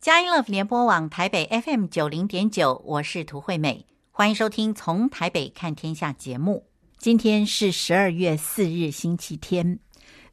[0.00, 6.64] 佳音乐联播网台北 FM 九零点九，我是涂惠美，欢迎收听《从台北看天下》节目。
[6.96, 9.78] 今天是十二月四日，星期天。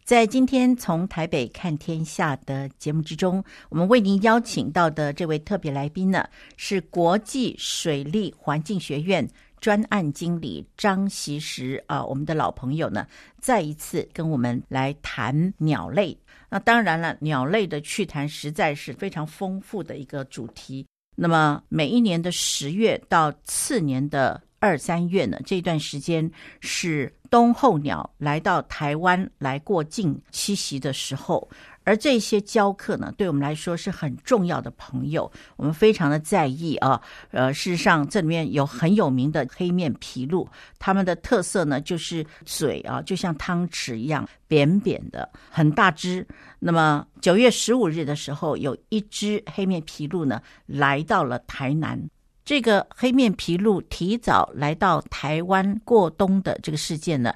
[0.06, 6.26] 在今天《从台北看天下》的节目之中，我们为您邀请到的这位特别来宾呢，
[6.56, 9.28] 是国际水利环境学院
[9.60, 13.06] 专案经理张锡时啊，我们的老朋友呢，
[13.42, 16.18] 再一次跟我们来谈鸟类。
[16.50, 20.86] 那当然了，鸟类的趣谈实在是非常丰富的一个主题。
[21.16, 26.30] 那么每一年的十月到次年的二三月呢，这段时间
[26.62, 31.50] 是冬候鸟来到台湾来过境栖息的时候。
[31.88, 37.02] 而这些教课呢，对我们来说是很重要的朋友，我们非常的在意啊。
[37.32, 40.46] 呃，事实上，这里面有很有名的黑面琵鹭，
[40.80, 46.28] 它们的特色呢，就是嘴啊，就像汤匙一样扁扁的，很大只。
[46.60, 51.98] 那么九月十五日的时候，有一只黑面琵鹭呢，来到了台南。
[52.44, 57.34] 这个黑面琵鹭提早来到台湾过冬的这个事件呢，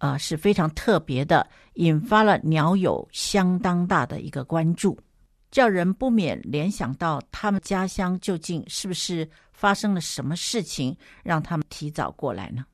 [0.00, 4.98] 啊、是非常特别的，引发了鸟友相当大的一个关注，
[5.50, 12.64] 叫人不免联想到他们家乡究竟是不是发生了什么事情，让他们提早过来呢？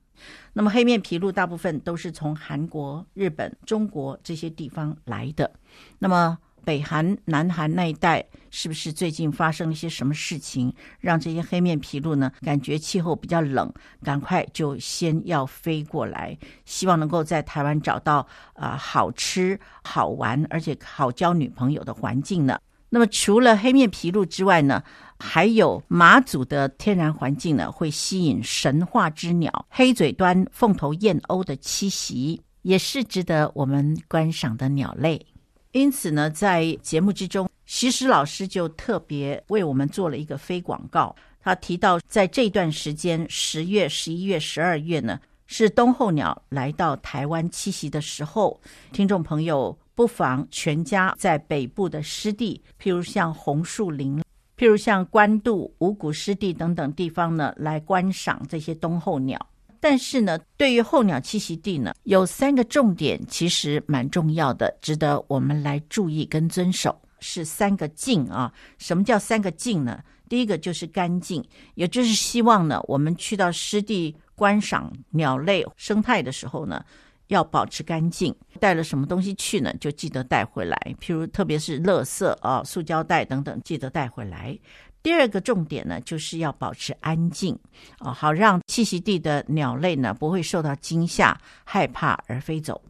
[0.52, 5.52] 那么黑面琵鹭大部分都是从韩国、日本、中国这些地方来的，
[5.98, 6.38] 那么。
[6.64, 8.26] 北韩、南韩那一带
[8.58, 13.70] 是不是最近发生了一些什么事情，让这些黑面琵鹭呢感觉气候比较冷，
[14.02, 22.58] 赶快就先要飞过来，希望能够在台湾找到啊、好吃、好玩而且好交女朋友的环境呢？
[22.88, 24.82] 那么除了黑面琵鹭之外呢，
[25.18, 35.26] 还有马祖的天然环境呢，会吸引神话之鸟黑嘴端凤头燕鸥的栖息，也是值得我们观赏的鸟类。
[35.72, 41.14] 因此呢，在节目之中，锡时老师就特别为我们做了一个非广告。
[41.40, 48.60] 他提到，在这段时间，十月、十一月、十二月呢，是冬候鸟来到台湾栖息的时候。
[48.92, 54.20] 听众朋友不妨全家在北部的湿地，譬如像红树林，
[54.56, 59.44] 譬如像关渡、五股湿地等等地方呢，来观赏这些冬候鸟。
[59.78, 68.52] 但是呢，对于候鸟栖息地呢，有三个重点，其实蛮重要的，值得我们来注意跟遵守，是三个净啊。
[68.78, 70.00] 什么叫三个净呢？
[70.28, 71.44] 第一个就是干净，
[71.74, 76.84] 也就是希望呢，我们去到湿地观赏鸟类生态的时候呢，
[77.28, 78.34] 要保持干净。
[78.60, 79.72] 带了什么东西去呢？
[79.80, 84.56] 就记得带回来，譬如特别是垃圾啊、塑胶袋等等，记得带回来。
[85.02, 87.56] 第二个重点呢，就是要保持安静
[87.98, 92.82] 啊，好让栖息地的鸟类呢不会受到惊吓、害怕而飞走。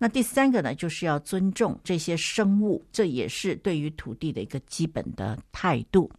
[0.00, 6.10] 那第三个呢，就是要尊重这些生物，这也是对于土地的一个基本的态度。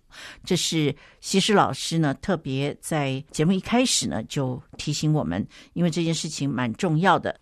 [0.45, 7.37] 这是习实老师呢特别在节目一开始呢就提醒我们，因为这件事情蛮重要的。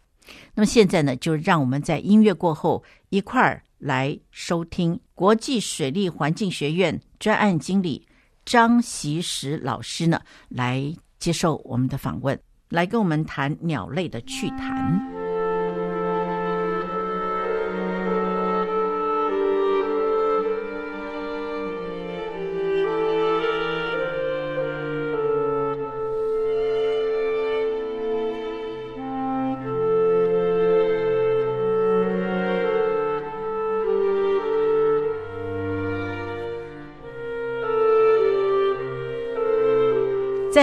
[0.56, 3.62] 那么现在呢，就让我们在音乐过后一块儿。
[3.80, 8.06] 来收听国际水利环境学院专案经理
[8.44, 15.29] 张习实老师呢，来接受我们的访问，来跟我们谈鸟类的趣谈。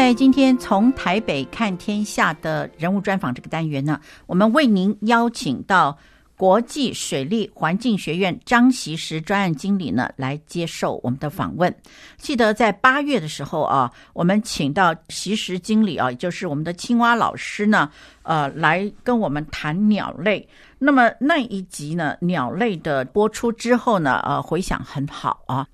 [0.06, 5.98] 在今天从台北看天下的人物专访这个单元呢，我们为您邀请到
[6.36, 11.74] 国际水利环境学院张锡时专案经理呢来接受我们的访问。
[12.18, 17.90] 记得在八月的时候啊，我们请到锡时经理啊，也就是我们的青蛙老师呢，
[18.22, 20.48] 呃，来跟我们谈鸟类。
[20.78, 25.66] 那么那一集呢，鸟类的播出之后呢，呃，回响很好啊。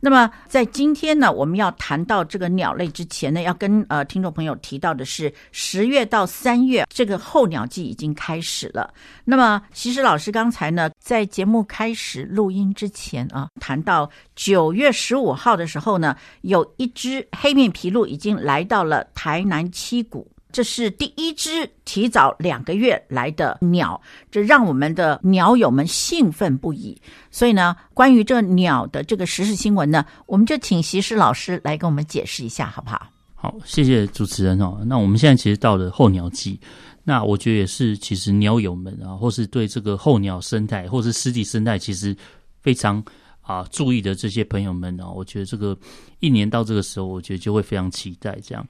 [0.00, 8.92] 那么，在今天呢，我们要谈到这个鸟类之前呢，要跟呃听众朋友提到的是，十月到三月这个候鸟季已经开始了。
[9.24, 20.30] 那么，其实老师刚才呢，在节目开始录音之前啊，谈到九月十五号的时候呢，有一只黑面琵鹭已经来到了台南七股。
[20.58, 27.00] 这是第一只提早两个月来的鸟，这让我们的鸟友们兴奋不已。
[27.30, 33.06] 所以呢，关于这鸟的这个时事新闻呢，我们就请锡时老师来跟我们解释一下，好不好？
[33.36, 34.82] 好，谢谢主持人哦。
[34.84, 36.58] 那我们现在其实到了候鸟季，
[37.04, 42.16] 那我觉得也是，其实鸟友们啊，或是对这个候鸟生态或是湿地生态，其实
[42.60, 43.00] 非常
[43.42, 45.78] 啊注意的这些朋友们呢，我觉得这个
[46.18, 48.66] 一年到这个时候，我觉得就会非常期待这样。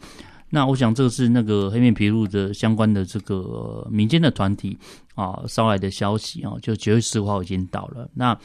[0.50, 4.76] 那我想这个是那个黑面琵鹭的相关的这个民间的团体
[5.14, 8.08] 啊捎来的消息啊，就九月十五号已经到了。
[8.14, 8.38] 那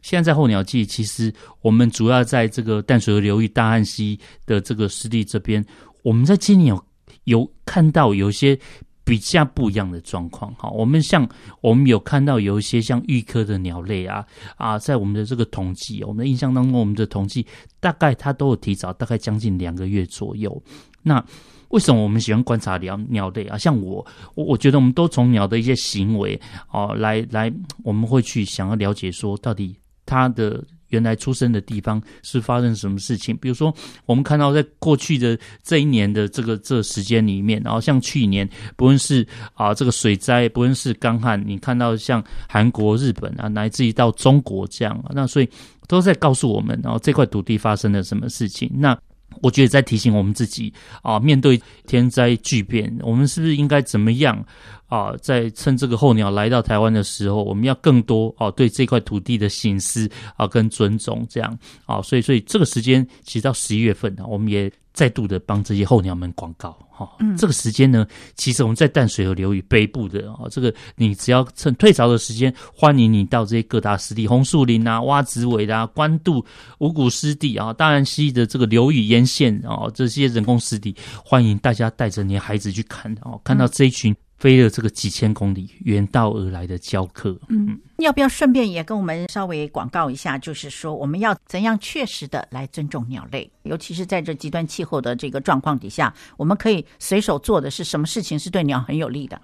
[0.00, 1.32] 现在在候鸟季，其实
[1.62, 5.64] 我们主要在这个淡水河流域大汉溪的这个湿地这边，
[6.02, 6.84] 我们在今年有
[7.24, 8.58] 有看到有一些
[9.02, 10.54] 比较不一样的状况。
[10.56, 11.26] 哈，我们像
[11.62, 14.24] 我们有看到有一些像鷸科的鸟类啊
[14.56, 17.46] 啊，在我们的这个统计，我们的印象当中，我们的统计
[17.80, 20.62] 大概它都有提早大概将近两个月左右。
[21.04, 21.24] 那
[21.68, 23.56] 为什么我们喜欢观察鸟鸟类啊？
[23.56, 24.04] 像我，
[24.34, 26.40] 我我觉得我们都从鸟的一些行为
[26.72, 27.52] 哦来来，
[27.84, 29.78] 我们会去想要了解说到底。
[30.06, 33.34] 它的原来出生的地方是发生什么事情？
[33.38, 33.74] 比如说，
[34.04, 38.46] 我们看到在过去的这一年的这个这时间里面，然后像去年，
[38.76, 45.48] 不论是啊这个水灾，不论是干旱，你看到像韩国、日本啊，乃至于到中国这样，那所以
[45.88, 48.70] 都在告诉我们，然后这块土地发生了什么事情。
[48.74, 48.94] 那
[49.42, 50.72] 我觉得在提醒我们自己
[51.02, 54.44] 啊，面对天灾巨变，我们是不是应该怎么样？
[54.86, 67.10] 啊，在趁这个候鸟来到台湾的时候，我们要更多、啊，对这块土地的醒思啊，跟尊重这样啊，所以所以这个时间其实到十一月份呢、啊，我们也再度的帮这些候鸟们广告哈。
[67.36, 68.06] 这个时间呢，
[68.36, 76.42] 其实我们在淡水河流域北部的啊，这个你只要趁退潮的时间，欢迎你到这些各大湿地，红树林啊、洼子尾啊、关渡、
[76.78, 84.14] 五股湿地啊、大安溪的这个流域沿线啊，这些人工湿地，欢迎大家带着你的孩子去看哦，看到这一群。
[84.44, 90.36] 飞了这个几千公里远道而来的教课，嗯，要不要顺便也跟我们稍微广告一下？
[90.36, 99.40] 就是说，我们要怎样确实的来尊重鸟类，尤其是在这极端气候的这个状况底下，我们可以随手做的是什么事情是对鸟很有利的？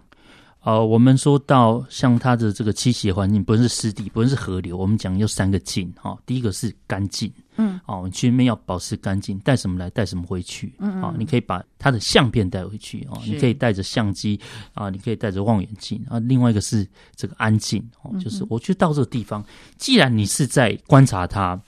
[0.62, 6.19] 呃，我们说到像它的这个栖息环境，不论是湿地，不论是河流，我们讲有三个净哈。
[6.27, 14.39] 第一个是干净，嗯，哦，你去那边要保持干净，带什么来，带什么回去，嗯，嗯，你可以把它的相片带回去哦，你可以带着相机
[14.75, 16.19] 啊，你可以带着望远镜啊。
[16.21, 16.87] 另外一个是
[17.17, 19.43] 这个安静哦，就是我去到这个地方，
[19.79, 21.59] 既然你是在观察它。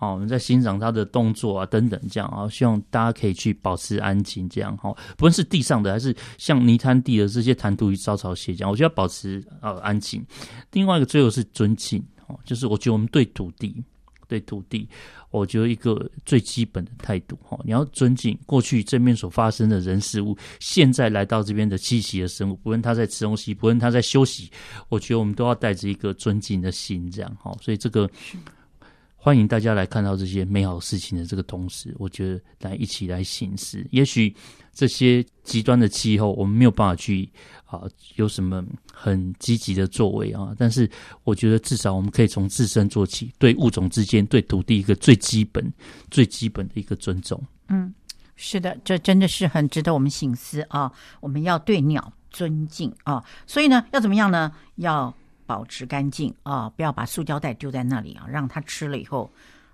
[0.00, 10.24] 哦，我们在欣赏他的动作啊，等等，这样啊，希望大家可以去保持安静，这样哈，不论是地上的还是像泥滩地的这些弹涂与招潮蟹这样，我觉得要保持呃安静。
[10.72, 13.84] 另外一个最后是尊敬哦，就是我觉得我们对土地，
[14.26, 14.88] 对土地，
[15.30, 24.50] 我觉得一个最基本的态度哈，你要尊敬过去这边所发生的人事物，现在来到这边的栖息的生物，不论他在吃东西，不论他在休息，
[24.88, 28.10] 我觉得我们都要带着一个尊敬的心，这样哈，所以这个。
[29.22, 33.86] 欢迎大家来看到这些美好事情的这个同时，我觉得来一起来醒思。
[33.90, 34.34] 也许
[34.72, 37.28] 这些极端的气候，我们没有办法去
[37.66, 37.82] 啊
[38.16, 40.90] 有什么很积极的作为啊，但是
[41.22, 45.70] 我觉得至少我们可以从自身做起，对物种之间、对土地一个最基本、
[46.10, 47.38] 最基本的一个尊重。
[47.68, 47.92] 嗯，
[48.36, 50.90] 是的，这真的是很值得我们醒思啊！
[51.20, 54.50] 我们要对鸟尊敬啊，所以呢，要怎么样呢？
[54.76, 55.14] 要。
[55.50, 59.28] 保持干净啊，不要把塑胶袋丢在那里啊，让它吃了以后，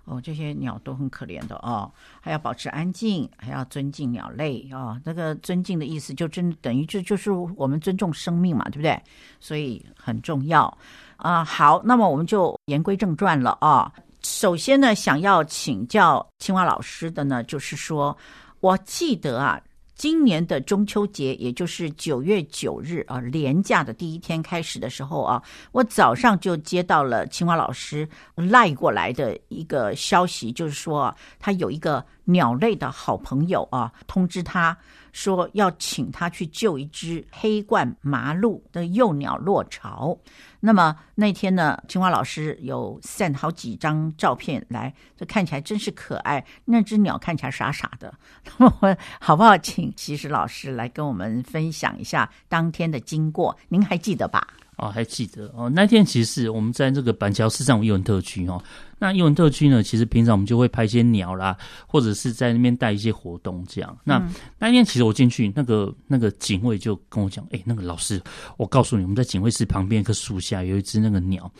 [0.05, 1.91] 哦，这些鸟都很可怜的哦。
[2.19, 4.99] 还要保持安静，还要尊敬鸟类啊。
[5.05, 8.99] 那个尊敬的意思，就真等于这就是我们尊重生命嘛，对不对？
[9.39, 10.75] 所以很重要
[11.17, 11.45] 啊。
[11.45, 13.93] 好，那么我们就言归正传了啊。
[14.23, 18.17] 首先呢，想要请教青蛙老师的呢，就是说，
[18.61, 19.61] 我记得啊。
[19.97, 34.77] 今年的中秋节，也就是九月九日啊，连假的第一天开始的时候啊，我早上就接到了青蛙老师赖过来的一个消息，就是说他有一个鸟类的好朋友啊，通知他
[35.17, 40.15] 说要请他去救一只黑冠麻鹭的幼鸟落巢。
[40.59, 46.45] 那么那天呢，青蛙老师有 send 好几张照片来，这看起来真是可爱。
[46.65, 48.13] 那只鸟看起来傻傻的。
[48.45, 53.57] 那么我好不好请其实老师来跟我们分享一下当天的经过？
[53.69, 54.47] 您还记得吧？
[54.77, 55.69] 哦，还记得哦。
[55.69, 58.61] 那天其实我们在这个板桥市上艺文特区哦。
[58.99, 61.57] 那游文特区呢，其实平常我们就会拍一些鸟啦，
[61.87, 63.97] 或者是在那边带一些活动这样。
[64.03, 68.21] 那、嗯、那天其实我进去，那个那个警卫就跟我讲：“哎、欸，那个老师，
[68.57, 71.51] 我告诉你，我们在警卫室旁边一棵树下有一只那个鸟，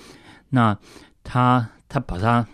[0.49, 0.77] 那
[1.23, 2.47] 他他把它。”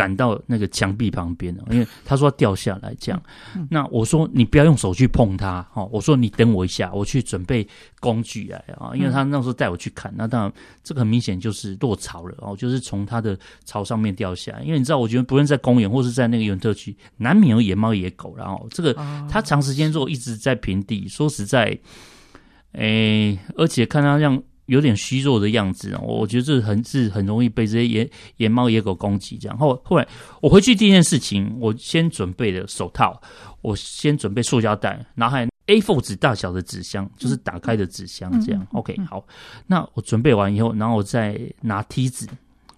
[0.00, 3.22] 赶到那个墙壁旁边了，因为他说要掉下来这样。
[3.68, 7.68] 那我说你不要用手去碰它，哦，我说你等我一下，我去准备
[8.00, 8.92] 工具来啊。
[8.94, 10.50] 因为他那时候带我去看，那当然
[10.82, 14.62] 这个很明显就是落潮了哦，就是从他的巢上面掉下来。
[14.62, 18.94] 因为你知道，我觉得不论在公园或是在那个园特区，难免有野猫野狗，然后这个
[19.28, 21.78] 它长时间如果一直在平地，说实在，
[22.72, 24.42] 诶，而且看它这样。
[24.70, 29.36] 有点虚弱的样子，我觉得这很是很容易被这些野野猫野狗攻击。
[29.36, 30.06] 这样后后来
[30.40, 33.20] 我回去第一件事情，我先准备了手套，
[33.62, 38.30] 我先准备塑胶袋，然后还 A4 纸大小的纸箱，就是打开的纸箱。
[38.40, 39.26] 这样、嗯、OK 好，
[39.66, 42.28] 那我准备完以后，然后我再拿梯子。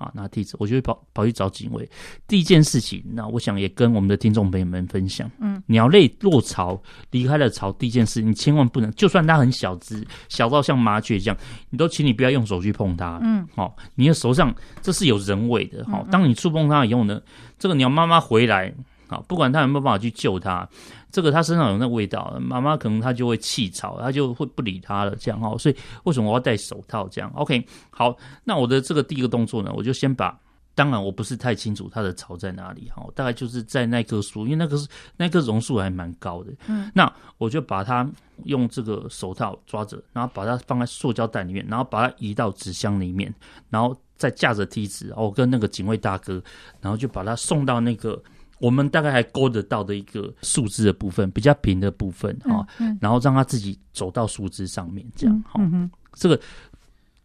[0.03, 1.89] 啊，拿地址，我就会跑跑去找警卫。
[2.27, 5.31] 第一件事情，那我想也跟我们的听众朋友们分享。
[5.39, 6.81] 嗯，鸟类落巢
[7.11, 11.37] 离开了巢，第一件事，你千万不能，就算它很小只，小到像麻雀这样，
[11.71, 13.21] 你都请你不要用手去碰它。
[13.23, 15.85] 嗯，好、哦，你的手上这是有人为的。
[15.87, 17.21] 好、哦，当你触碰它以后呢，
[17.59, 18.75] 这个鸟妈妈回来，
[19.13, 20.67] 好，不管他有没有办法去救他。
[21.11, 25.59] 这个他身上有那味道，妈妈可能他就会弃巢，它就会不理他了，这样哦。
[25.59, 27.07] 所以为什么我要戴手套？
[27.09, 30.35] 这样 OK，好，那我的这个第一个动作呢，我就先把，
[30.75, 34.75] 当然我不是太清楚它的巢在哪里哈，大概就是在那棵树，因为那棵
[35.19, 36.51] 那棵榕树还蛮高的。
[36.67, 38.11] 嗯，那我就把它
[38.45, 43.31] 用这个手套抓着，然后把它放在塑胶袋里面，然后把它移到纸箱里面，
[43.69, 46.43] 然后再架着梯子，我跟那个警卫大哥，
[46.81, 48.19] 然后就把它送到那个。
[48.63, 55.91] 我们大概还勾得到的一个树枝的部分，比较平的部分哈、嗯嗯，然后让它自己走到树枝上面，这样哈、嗯。
[56.15, 56.41] 这个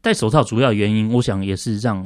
[0.02, 2.04] 戴手套主要原因，我想也是让，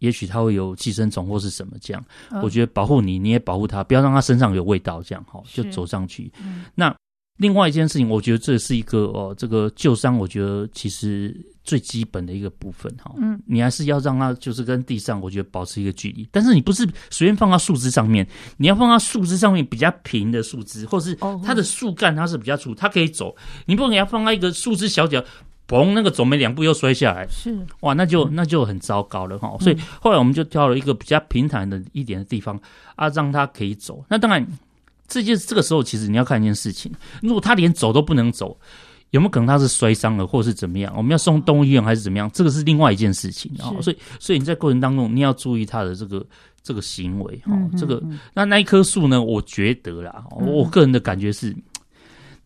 [0.00, 2.04] 也许它会有寄生虫或是什么这样。
[2.30, 6.30] 嗯、我觉得保护你，你也保护它，不要让它身上有味道，这样哈，就走上去。
[6.42, 6.94] 嗯、那
[7.38, 11.34] 另外一件事情，我觉得这是一个哦，这个旧伤，我觉得其实。
[11.64, 16.28] 最基本的一个部分哈，嗯，你还是要让它就是跟地上，我觉得保持一个距离。
[16.30, 23.34] 但是你不是随便放到树枝上面，你要放到树枝上面比较平的树枝，或是它的树干它是比较粗，它可以走。
[23.64, 25.24] 你不能给它放到一个树枝小脚，
[25.66, 29.56] 嘣，那个走没两步又摔下来，是哇，那就那就很糟糕了哈。
[29.60, 32.60] 所以后来我们就挑了一个比较平坦的一点的地方
[32.94, 34.04] 啊，让它可以走。
[34.10, 34.46] 那当然，
[35.06, 36.92] 这件这个时候其实你要看一件事情，
[37.22, 38.58] 如果他连走都不能走。
[39.10, 40.92] 有没有可能他是摔伤了，或者是怎么样？
[40.96, 42.28] 我们要送动物医院还是怎么样？
[42.34, 43.70] 这个是另外一件事情啊。
[43.80, 46.26] 所以，所以你在过程当中，你要注意他的这个
[46.64, 47.52] 这个行为哈。
[47.78, 49.22] 这个那那一棵树呢？
[49.22, 51.54] 我觉得啦，我个人的感觉是，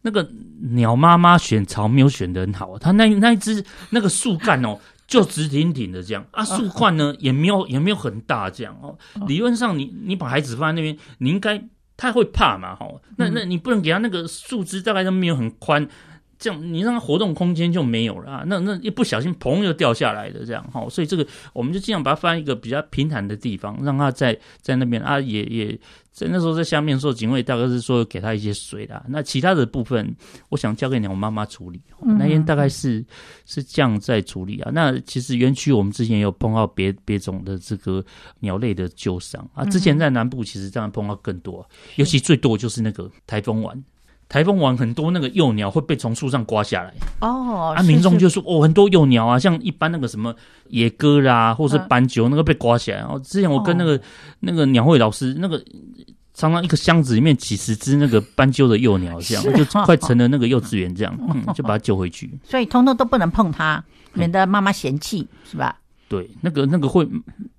[0.03, 0.29] 那个
[0.61, 2.79] 鸟妈妈选巢没有选的很好。
[2.79, 8.95] 它那那一只那个树干哦， 就直挺挺的这样啊，树 冠呢也没有也没有很大这样哦。
[9.27, 11.57] 理论上，你你把孩子放在那边，你应该
[11.99, 12.75] 他会怕嘛？
[12.75, 15.87] 哈，那那你不能给他那个树枝大概都没有很宽。
[16.38, 25.78] 这样你让它活动空间就没有了啊，那那一不小心砰又掉下来的这样哈，所以这个我们就尽量把它放在一个比较平坦的地方，让它在在那边啊，也也
[26.12, 30.14] 在那时候在下面的时候，警卫大概是说给它一些水啦，那其他的部分
[30.49, 31.80] 我想交给鸟妈妈处理。
[32.00, 33.04] 那天大概是
[33.45, 34.71] 是这样在处理啊。
[34.73, 38.04] 那其实园区我们之前也有碰到别别种的这个
[38.40, 43.85] 鸟类的旧伤啊，之前在南部其实这样碰到更多，尤其最多就是那个台风丸。
[44.29, 50.35] 台风完很多那个幼鸟会被从树上刮下来哦，啊，民众就说哦，很多幼鸟啊，像一般那个什么
[50.69, 53.01] 野鸽啦，或是斑鸠那个被刮下来。
[53.01, 53.99] 哦，之前我跟那个
[54.41, 55.65] 那个鸟会老师，那个
[56.35, 62.31] 常常一个箱子里面几十只那个斑鸠的幼鸟，这样就快成了那个幼稚园这样， 嗯，就把它救回去。
[62.45, 63.83] 所以通通都不能碰它，
[64.13, 65.79] 免得妈妈嫌弃，是吧？
[66.07, 67.09] 对，那个那个会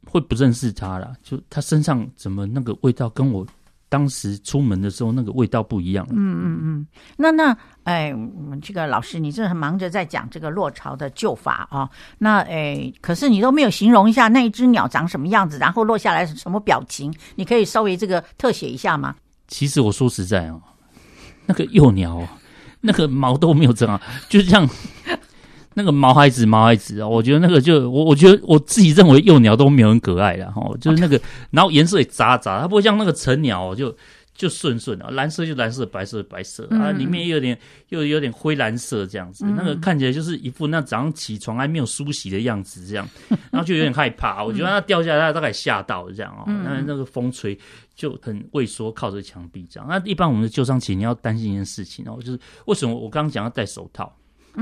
[0.06, 3.44] 会不认识它了，就它身上怎么那个味道跟我。
[3.90, 6.08] 当时出门的时候，那个味道不一样。
[6.12, 8.14] 嗯嗯嗯，那那哎，
[8.62, 11.90] 这个老师，你这很忙着在讲这个落潮的救法啊。
[12.20, 17.14] 那哎，可是你都没有形容一下那一只鸟长什么样子，然后落下来是什么表情？
[17.36, 19.16] 你可以稍微这个特写一下吗？
[19.48, 20.62] 其实我说实在哦，
[21.48, 22.22] 那个幼鸟，
[22.82, 24.70] 那个毛都没有整啊，就是这样。
[25.74, 31.20] 那个毛孩子，毛孩子啊，我觉得那个就我，我觉得我自己认为幼鸟都没有很可爱的哈，就是那个，
[31.52, 33.96] 然后颜色也杂杂，它不会像那个成鸟就
[34.34, 37.58] 就顺顺的，蓝色就蓝色，白色白色啊，里面又有点
[37.90, 43.08] 又有点灰蓝色这样子，那个看起来就是一副那早上起床还没有梳洗的样子这样，
[43.52, 47.58] 然后就有点害怕，我觉得它掉下来，它大概吓到这样哦，那那个风吹
[47.96, 49.88] 就很畏缩，靠着墙壁这样。
[49.90, 54.16] 那一般我们的旧伤期你要担心一件事情哦，就是为什么我刚刚讲要戴手套，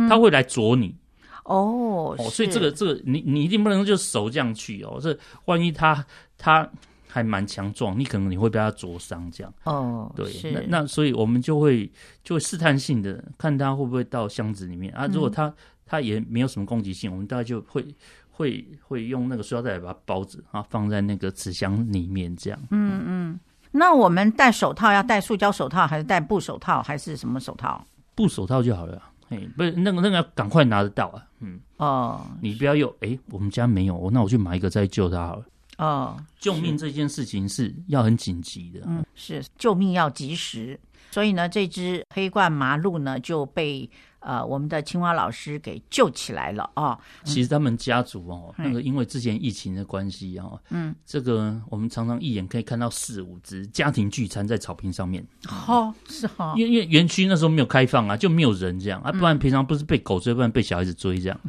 [0.10, 0.96] 它会来啄你。
[1.44, 6.06] 哦哦，所以这个这个你你一定不能就手这样去哦，这万一他
[6.38, 6.70] 他
[7.08, 9.53] 还蛮强壮，你可能你会被他灼伤这样。
[9.63, 11.89] 哦，对，那那所以我们就会
[12.22, 15.53] 就会试探性的看他会不会到箱子里面啊，如果他
[15.86, 17.86] 他也没有什么攻击性，我们大概就会
[18.29, 22.60] 会会用那个塑料袋把它包着啊，放在那个纸箱里面这样。
[22.72, 23.39] 嗯嗯，
[23.72, 27.82] 那我们戴手套要戴塑胶手套还是戴布手套还是什么手套？
[28.15, 29.01] 布手套就好了。
[29.29, 31.25] 哎，不是那个那个要赶快拿得到啊！
[31.39, 35.46] 嗯哦，你不要又哎，我们家没有，那我去买一个再救他好了。
[35.77, 38.81] 哦，救命这件事情是要很紧急的。
[38.88, 40.79] 嗯，是救命要及时，
[41.12, 43.90] 所以呢，这只黑冠麻鹿呢就被。
[44.20, 46.84] 呃，我们的青蛙老师给救起来了啊！
[46.90, 55.26] 哦、其实他们家族哦，嗯、那个因为之前疫情的关系哦，嗯，这个我们常常一眼可以看到四五只家庭聚餐在草坪上面。
[55.48, 61.40] 哦，是哈，因为因为园区那时候没有开放啊，就没有人这样啊，不然平常不是被狗追，不然被小孩子追这样，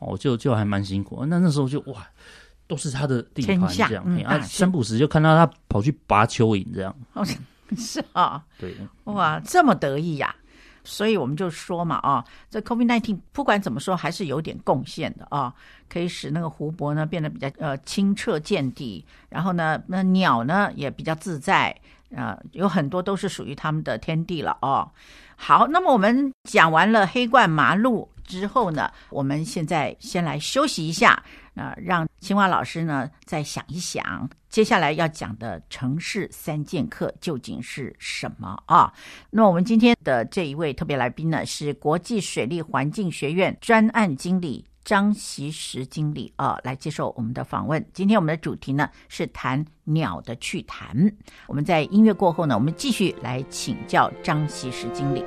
[0.00, 1.24] 哦，就就还蛮辛苦。
[1.26, 2.04] 那那时候就哇，
[2.66, 6.92] 都是他的地盘这样，嗯、啊，三不时就看到他跑去拔蚯蚓这样。
[7.12, 7.24] 哦，
[7.76, 10.34] 是啊，对，哇，这么得意呀！
[10.86, 15.52] 所以我们就说嘛，啊，这 COVID-19 不管怎么说还是有点贡献的啊，
[15.88, 21.74] 可以使那个湖泊呢变得比较呃清澈见底，然后呢，那鸟呢也比较自在，
[22.14, 24.86] 啊，有很多都是属于他们的天地了哦。
[25.36, 31.22] 好，那么我们讲完了黑冠麻鹭之后呢，我们现在先来休息一下。
[31.54, 38.92] 那、让青蛙老师呢再想一想，接下来要讲的城市三剑客究竟是什么啊？
[39.30, 47.84] 那么我们今天的这一位特别来宾呢，是国际水利环境学院专案经理张锡时经理啊，来接受我们的访问。
[47.92, 51.10] 今天我们的主题呢是谈鸟的趣谈。
[51.46, 55.24] 我们在音乐过后呢，我们继续来请教张锡时经理。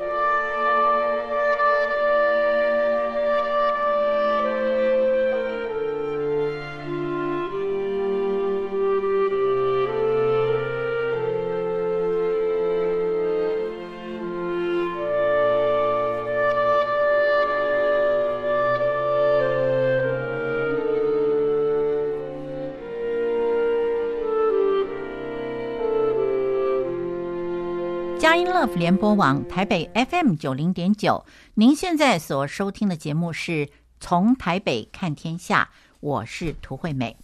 [28.65, 31.23] 联播网台北 FM 九零点九，
[31.53, 37.15] 您现在所收听的节目是从台北看天下，我是涂惠美。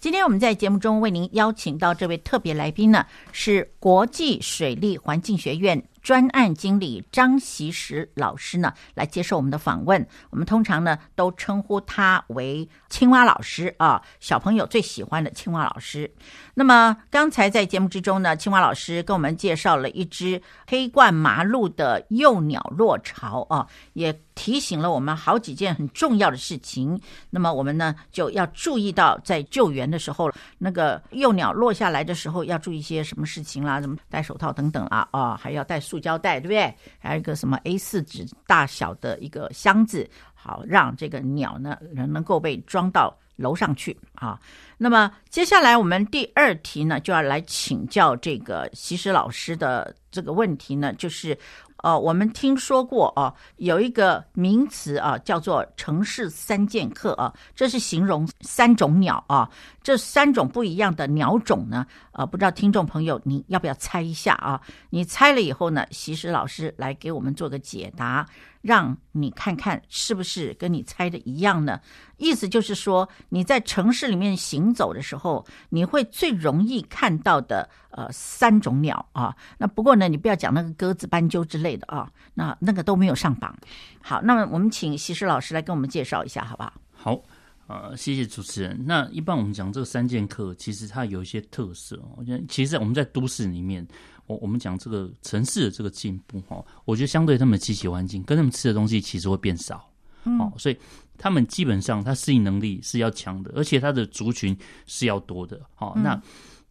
[0.00, 5.82] 今天我们在节目中为您邀请到这位特别来宾呢，是国际水利环境学院。
[6.06, 10.06] 专案经理张锡时老师呢，来接受我们的访问。
[10.30, 16.08] 我们通常呢都称呼他为青蛙老师啊，小朋友最喜欢的青蛙老师。
[16.54, 27.00] 那么刚才在节目之中呢，青蛙老师跟我们介绍了一只黑冠麻鹭的幼鸟落巢啊，也提醒了我们好几件很重要的事情。
[27.30, 36.74] 那么我们呢就要注意到，在救援的时候，那个幼鸟落下来的时候要注意一些什么事情啦，什么戴手套等等啊啊，还要戴塑胶袋，对不对？
[36.98, 44.40] 还有一个什么 A 四纸大小的一个箱子，好让这个鸟呢能能够被装到楼上去啊。
[44.78, 51.36] 那么接下来我们第二题呢就要来请教这个西施老师的这个问题呢，就是。
[51.86, 59.48] 哦，我们听说过哦，有一个名词啊，叫做“城市三剑客”啊，这是形容三种鸟啊，
[59.84, 64.60] 这三种不一样的鸟种呢，呃，不知道听众朋友你要不要猜一下啊？
[64.90, 68.26] 你猜了以后呢，其实老师来给我们做个解答。
[68.66, 71.80] 让你看看是不是跟你猜的一样呢？
[72.16, 79.36] 意思就是说，你在城市里面行走的时候，你会最容易看到的呃三种鸟啊。
[79.58, 83.56] 那不过呢，你不要讲那个鸽子、斑鸠之类的啊，那那个都没有上榜。
[84.02, 86.72] 好，那么我们请西施老师来跟我们介绍一下，好不好？
[86.92, 87.22] 好，
[87.66, 88.80] 呃，谢谢主持人。
[88.86, 92.00] 那一般我们讲这个三剑客，其实它有一些特色。
[92.16, 93.86] 我觉得，其实我们在都市里面。
[94.28, 99.88] 我我们讲这个城市的这个进步哈，我觉得相对他们的栖息环境跟他们吃的东西其实会变少，
[100.24, 100.76] 哦，所以
[101.16, 106.20] 他们基本上他适应能力是要强的，而且他的族群是要多的，好，那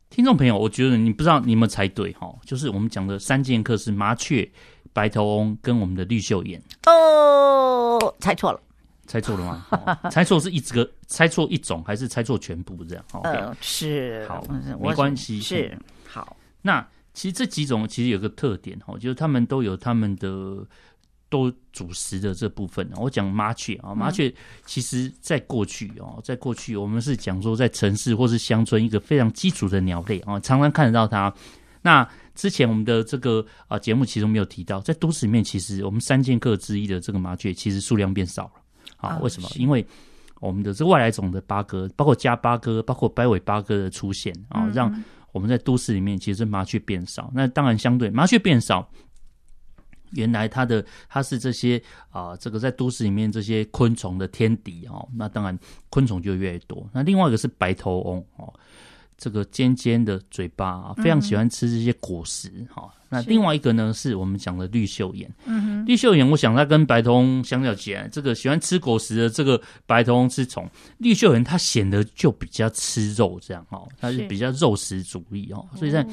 [0.10, 4.46] 听众朋友，我觉得你不知道你有没有猜对哈，就是我们讲的三剑客是麻雀、
[4.92, 8.60] 白头翁跟我们的绿绣眼哦，猜错了，
[9.08, 9.65] 猜错了吗？
[10.12, 13.06] 猜错是一个，猜错一种还是猜错全部这样？
[13.24, 14.44] 呃，是，好，
[14.80, 16.86] 没关系，是好，那。
[17.18, 20.68] 其实这几种其实有个特点哦，就是他们都有他们的
[21.30, 22.86] 都主食的这部分。
[22.98, 24.30] 我讲麻雀啊，麻雀
[24.65, 31.34] 其实在过去哦，在过去我们是讲说在城市或是乡村一个非常基础的鸟类啊，常常看得到它。
[31.82, 38.52] 那之前我们的这个啊节目其中没有提到，在都市里面其实我们三剑客之一的这个麻雀其实数量变少了
[38.98, 39.20] 啊。
[39.22, 39.50] 为什么？
[39.56, 39.86] 因为
[40.40, 47.32] 我们的这外来种的八哥，包括加八哥，包括白尾八哥的出现啊，让我们在都市里面，其实麻雀变少。
[47.34, 48.88] 那当然，相对麻雀变少，
[50.12, 55.08] 原来它的它是这些啊、呃，这个在都市里面这些昆虫的天敌哦。
[55.16, 55.58] 那当然，
[55.90, 56.88] 昆虫就越来越多。
[56.94, 58.54] 那另外一个是白头翁哦，
[59.17, 62.91] 这个尖尖的嘴巴啊，非常喜欢吃这些果实哈、嗯。
[63.10, 65.34] 那另外一个呢，是我们讲的绿绣眼。
[65.45, 75.65] 嗯哼，绿绣眼，我想它跟白头翁相较起来，这个喜欢吃果实的这个白头翁吃虫，绿绣眼它显得就比较吃肉这样哦，它是比较肉食主义哦。
[75.75, 76.06] 所以在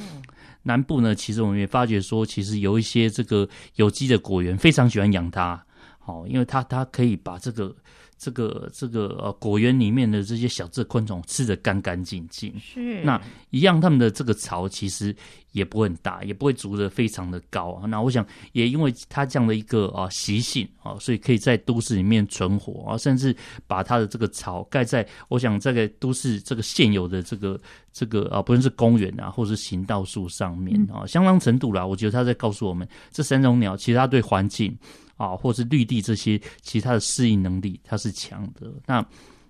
[0.63, 5.61] 南部呢，其实我们也发觉说，其实有一些这个有机的果园非常喜欢养它，
[5.99, 7.75] 好，因为它它可以把这个。
[8.23, 15.13] 这个这个呃果园里面的这些小只昆虫吃的干干净净，是那一样，它们的这个巢其实
[15.51, 17.83] 也不会很大，也不会筑得非常的高。
[17.89, 23.35] 那我想也因为它这样的一个啊习性啊，所以可以在都市里面存活啊，甚至
[23.67, 27.61] 把它的这个巢盖在我想这个都市这个现有的这个
[27.93, 34.79] 这个啊，不论是公园啊，或者是行道树上面啊，相当程度啦，我觉得它在告诉我们，这三种鸟其实它对环境。
[35.23, 38.67] 啊，或是绿地这些，其实它的适应能力它是强的。
[38.87, 39.05] 那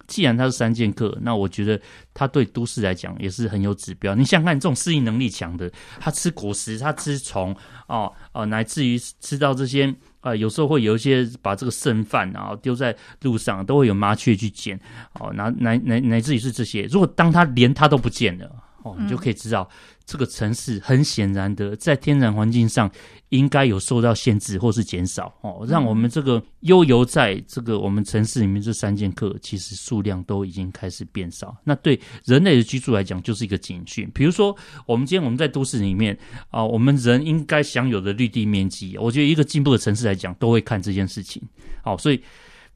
[0.06, 1.80] 既然它是三剑客，那我觉得
[2.12, 4.14] 它对都市来讲也是很有指标。
[4.14, 7.56] 你想想看，这种适应能力强的，它吃果实，它吃虫，
[7.86, 14.78] 哦，呃，乃至于吃到这些，呃，有时候会有一些把这个剩饭啊丢在路上，都会有麻雀去捡，
[15.14, 16.82] 哦，乃乃乃乃至于是这些。
[16.90, 18.50] 如果当它连它都不见了，
[18.82, 19.66] 哦，你就可以知道。
[20.04, 22.90] 这个城市很显然的，在天然环境上
[23.32, 31.56] 应该有受到限制或是减少哦，让我们这个悠游在这个我们城市里面这三剑客，其实数量都已经开始变少。
[31.64, 34.10] 那对人类的居住来讲，就是一个警讯。
[34.12, 36.16] 比如说，我们今天我们在都市里面
[36.50, 41.42] 啊，我们人应该享有的绿地面积，我觉得一个进步的城市来讲，都会看这件事情。
[41.82, 42.22] 好，所以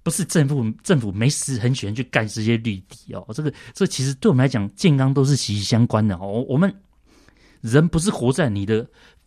[0.03, 6.75] 不是政府政府没事很喜欢去盖这些绿地哦，这个这其实对我们来讲，健康都是息息相关的哦，我们。
[7.63, 8.87] 人不是活在你的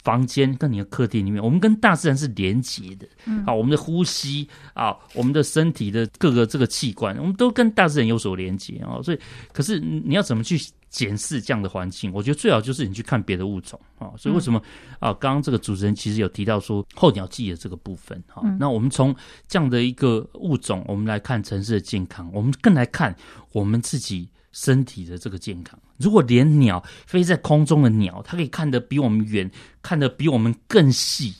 [0.10, 3.08] 房间跟你的客厅里面，我们跟大自然是连接的。
[3.26, 9.00] 嗯，啊，我们的呼吸啊，我们的身体的各个这个器官，我们都跟大自然有所连接啊。
[9.04, 9.20] 所以，
[9.54, 12.12] 可是你要怎么去检视这样的环境？
[12.12, 14.10] 我觉得最好就是你去看别的物种啊。
[14.18, 14.60] 所以，为什么
[14.98, 15.14] 啊？
[15.14, 18.42] 刚刚这个主持人其实有提到说候鸟季的这个部分哈。
[18.60, 19.16] 那我们从
[19.48, 23.16] 这样的一个物种，我们来看城市的健康，我们更来看
[23.52, 24.28] 我们自己。
[24.52, 29.50] 身体的这个健康，如果连鸟飞在空中的鸟，它可以看得比我们远，
[29.82, 31.36] 看得比我们更细，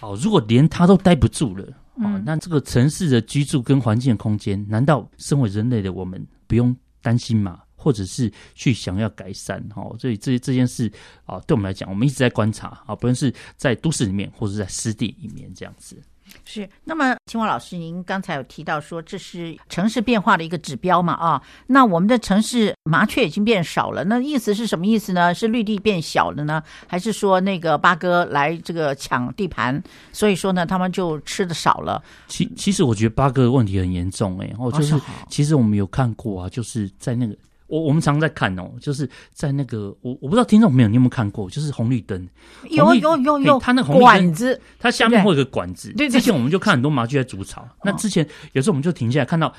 [0.00, 1.64] 哦，如果连它都待不住了，
[1.96, 7.60] 哦，那这个城市的居住跟环境的空间，难道身为人类的我们不用担心吗？
[7.74, 9.60] 或者是去想要改善？
[9.74, 10.88] 哦，所以这这件事
[11.24, 16.00] 啊，对我们来讲，我们一直在观察啊，不论是在都市里面，或者在湿地里面这样子。
[16.44, 21.12] 是，那么青蛙老师，您刚才有提到说这是城市变化的一个指标嘛？
[21.14, 25.34] 啊，那我们的城市麻雀已经变少了，那意思是什么意思呢？
[25.34, 29.82] 是绿地变小了呢，还是说那个八哥来这个抢地盘，
[30.12, 32.02] 所以说呢，他们就吃的少了？
[32.28, 34.94] 其其实我觉得八哥的问题很严重，欸，哎，哦，就是
[35.28, 37.36] 其实我们有看过啊，就是在那个。
[37.72, 42.28] 我我们常常在看哦，就是在那个我我不知道听众朋友你有没有看过，就是红绿灯，
[42.68, 45.90] 有有有有，它那个红绿管子，它下面会有个管子。
[45.94, 49.50] 对，之前我们就看很多麻雀在筑巢，那之前有时候我们就停下来看到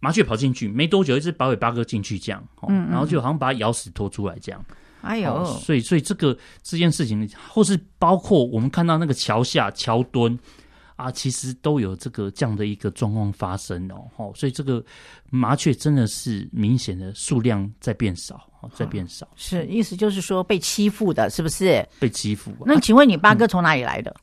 [0.00, 4.60] 麻雀跑进去，没多久一只白尾八哥进去这样，嗯，然后就好像把它咬死拖出来这样。
[5.02, 10.36] 哎呦，所以所以这个这件事情，或是包括我们看到那个桥下桥墩。
[11.00, 14.84] 啊，其实都有这个这样的一个状况发生哦，哦，所以这个
[15.30, 19.26] 麻雀真的是明显的数量在变少，在变少。
[19.34, 21.82] 是，意思就是说被欺负的，是不是？
[21.98, 22.52] 被欺负。
[22.66, 24.14] 那请问你八哥从哪里来的？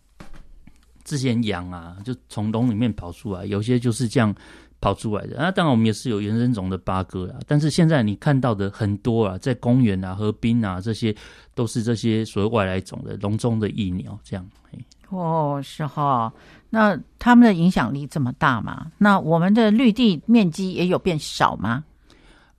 [1.03, 4.35] 之前养啊，就从笼里面跑出来，有些就是这样
[4.79, 5.37] 跑出来的。
[5.37, 11.15] 那、啊、当然我们也是有原生种的八哥啊，但是现在你看到的很多啊，在公园啊、河滨啊，这些
[11.55, 14.45] 都是这些所谓外来种的笼中的异鸟，这样。
[15.09, 16.31] 哦，是哈。
[16.69, 18.91] 那他们的影响力这么大吗？
[18.97, 21.83] 那我们的绿地面积也有变少吗？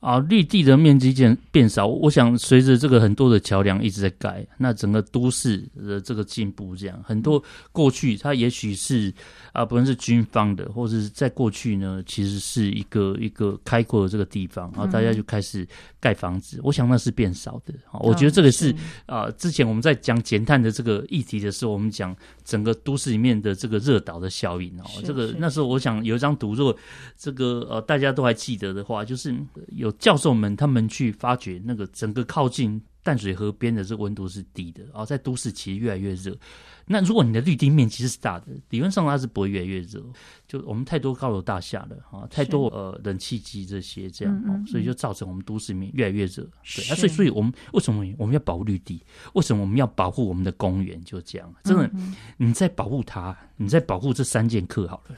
[0.01, 7.43] 啊，绿地的面积变变少，我想随着这个很多的桥梁一直在盖，那整个都市的这个进步，这样很多
[7.73, 9.13] 过去它也许是
[9.53, 15.67] 啊，不论是军方的，或者是在过去呢，其实是一个一个开阔的这个地方，然后大家就开始
[15.99, 16.59] 盖房子。
[16.59, 17.75] 嗯、我想那是变少的。
[17.99, 18.73] 我觉得这个是
[19.07, 22.15] 啊，之前我们在讲减碳的这个议题的时候，我们讲
[22.49, 24.85] 整个都市里面的这个热岛的效应哦。
[25.05, 26.75] 这个那时候我想有一张图，如果
[27.15, 29.35] 这个呃大家都还记得的话，就是
[29.77, 29.93] 有。
[29.99, 36.37] 教授们他们去发掘那个整个靠近淡水河边的这个温度是低的，哦，在都市其实越来越热。
[36.85, 40.03] 那如果你的绿地面积是大的，理论上它是不会越来越热。
[40.47, 46.43] 就我们太多高楼大厦了啊，太多呃冷气机这些这样哦、嗯嗯，所以就造成我们都市里面越来越热。
[46.65, 49.03] 对啊，所以所以我们为什么我们要保护绿地？
[49.35, 51.03] 为什么我们要保护我们的公园？
[51.05, 55.17] 就这样，真的，嗯、你在保护它，你在保护这三剑客好了，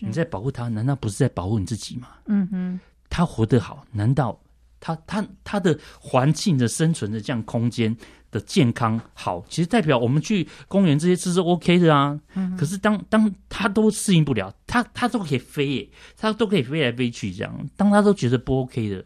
[0.00, 2.08] 你在保护它，难道不是在保护你自己吗？
[2.26, 2.80] 嗯哼。
[3.08, 4.38] 他活得好，难道
[4.80, 7.96] 它它它的环境的生存的这样空间
[8.30, 12.18] 的健康好，其实代表我们去公园这些是是 OK 的啊。
[12.34, 17.70] 嗯、可是当当它都适应不了，它它都可以飞耶，它都可以飞来飞去这样。
[17.76, 19.04] 当它都觉得不 OK 的，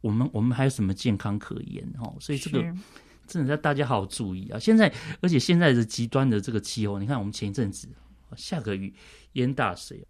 [0.00, 2.14] 我们我们还有什么健康可言哦？
[2.20, 2.62] 所以这个
[3.26, 4.58] 真的要大家好好注意啊！
[4.58, 7.88] 现在而且现在的极端的这个气候，你看我们前一阵子
[8.36, 8.94] 下个雨
[9.32, 10.06] 淹大水。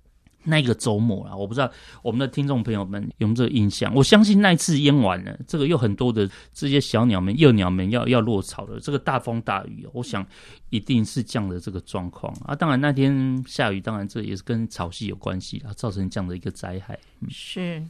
[0.47, 1.71] 那个周末啊，我不知道
[2.03, 3.93] 我们的听众朋友们有没有这个印象。
[3.95, 8.79] 我相信那一次淹完了，这个有很多的这些小鸟们、幼鸟们要要落巢了。
[8.81, 10.25] 这个大风大雨，我想
[10.71, 12.55] 一定是这样的这个状况啊。
[12.55, 16.99] 当然那天下雨，当然这也是跟潮汐有关系啊，造成这样的一个灾害。
[17.21, 17.83] 嗯、是，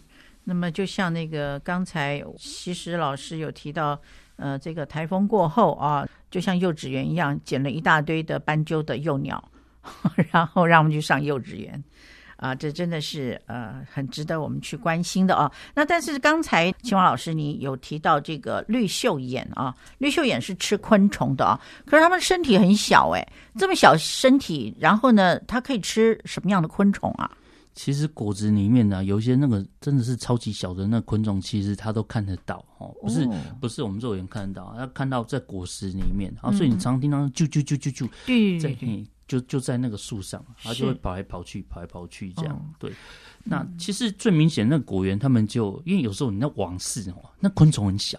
[0.45, 4.01] 那么就像那个刚才其实老师有提到，
[4.37, 9.42] 呃，这个台风过后啊，就像幼稚园一样，捡了一大堆的斑鸠的幼鸟，
[10.33, 11.83] 然后让我们去上幼稚园。
[12.37, 15.51] 啊，这真的是呃很值得我们去关心的啊。
[15.75, 27.31] 那但是刚才秦王老师你有提到这个绿袖眼啊，绿袖眼是吃昆虫的啊，可是它们身体很小哎，这么小身体，然后呢，它可以吃什么样的昆虫啊？
[27.75, 39.07] 其实果子里面呢，有一些那个真的是超级小的那昆虫，其实它都看得到哦，不是、哦、不是我们肉眼看得到，它看到在果实里面啊，所以你常常听到啾啾啾啾啾，对在你。
[39.27, 42.55] 就就在那个树上，它就会跑来跑去，跑来跑去这样。
[42.55, 42.93] 哦、对，
[43.43, 48.19] 那其实最明显，那果园他们就因为有时候你那网室哦，那昆虫很小，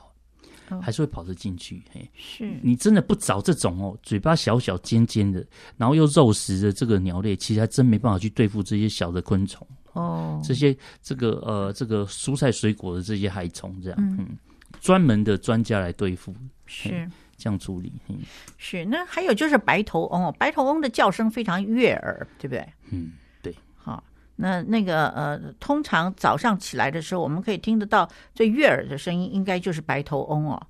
[0.69, 1.81] 哦、还是会跑得进去。
[1.93, 5.45] 嘿，是你真的不找这种哦，嘴巴小小尖尖的，
[5.77, 10.41] 然后又肉食的这个鸟类，其实还真没办法去对付这些小的昆虫哦。
[10.43, 14.37] 这些这个呃这个蔬菜水果的这些害虫这样，嗯，嗯，
[14.81, 17.09] 专门的专家来对付是。
[17.37, 18.17] 这样处理，嗯，
[18.57, 18.83] 是。
[18.83, 22.67] 那还有就是白头翁哦，白头翁的叫声非常悦耳，对不对？
[22.89, 23.55] 嗯，对。
[23.75, 24.03] 好，
[24.35, 30.61] 那那个呃，通常早上起来的时候，我们可以听得到最悦耳的声音，应该就是白头翁哦。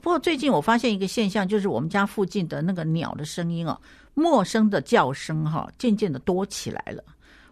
[0.00, 3.78] 不过最近我发现一个现象，就是我们家附近的那个鸟的声音哦，
[4.14, 7.02] 陌生的叫声哈，渐渐的多起来了。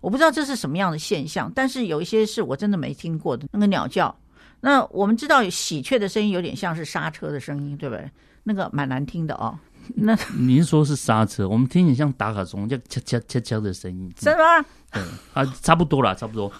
[0.00, 4.14] 我不知道这是什么样的现象，但是有一些是我真的没听过的那个鸟叫。
[4.61, 8.11] 那我们知道喜鹊的声音有点像是刹车的声音，对不对？
[8.44, 9.59] 那个蛮难听的哦。
[9.96, 14.64] 那您说是刹车，我们听起像打卡钟，叫敲敲敲敲的声音，是吗？
[14.92, 16.53] 对啊，差不多啦，差不多。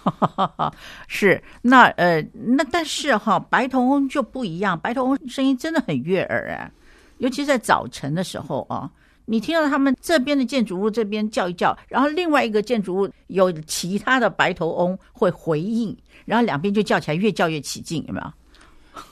[1.07, 6.69] 是那呃，那但是哈，白头翁就不一样，白头翁声音真的很悦耳啊，
[7.19, 8.89] 尤其在早晨的时候啊，
[9.25, 18.33] 你听到他们这边的建筑物这边叫一叫，然后另外一个建筑物有其他的白头翁会回应，然后两边就叫起来，越叫越起劲，有没有？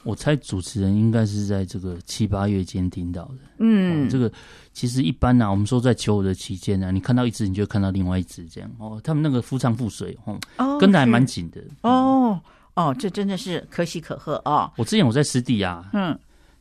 [0.04, 3.36] 我猜主持人应该是在这个七八月间听到的。
[3.60, 4.32] 嗯，哦、这个
[4.74, 9.00] 其实一般呢、啊，我们说在求偶的期间呢、啊，你看到一只，你就会看到另外一只，这样哦。
[9.04, 11.62] 他们那个夫唱妇随，哦，哦跟的还蛮紧的。
[11.82, 12.40] 哦
[12.76, 14.72] 哦，这真的是可喜可贺哦。
[14.78, 16.18] 我之前我在湿地啊，嗯，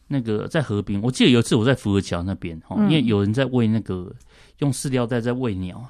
[0.07, 4.14] 那个在河边，我记得有一次我在福和桥那边，哦，因为有人在喂那个
[4.59, 5.85] 用饲料袋在喂鸟，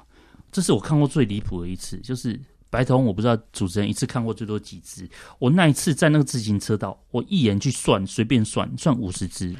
[0.51, 2.39] 这是我看过最离谱的一次，就是。
[2.69, 5.09] 白头翁，我不知道主持人一次看过最多几只。
[5.39, 9.55] 我那一次在那个自行车道，我一眼去算，随便算，算五十只。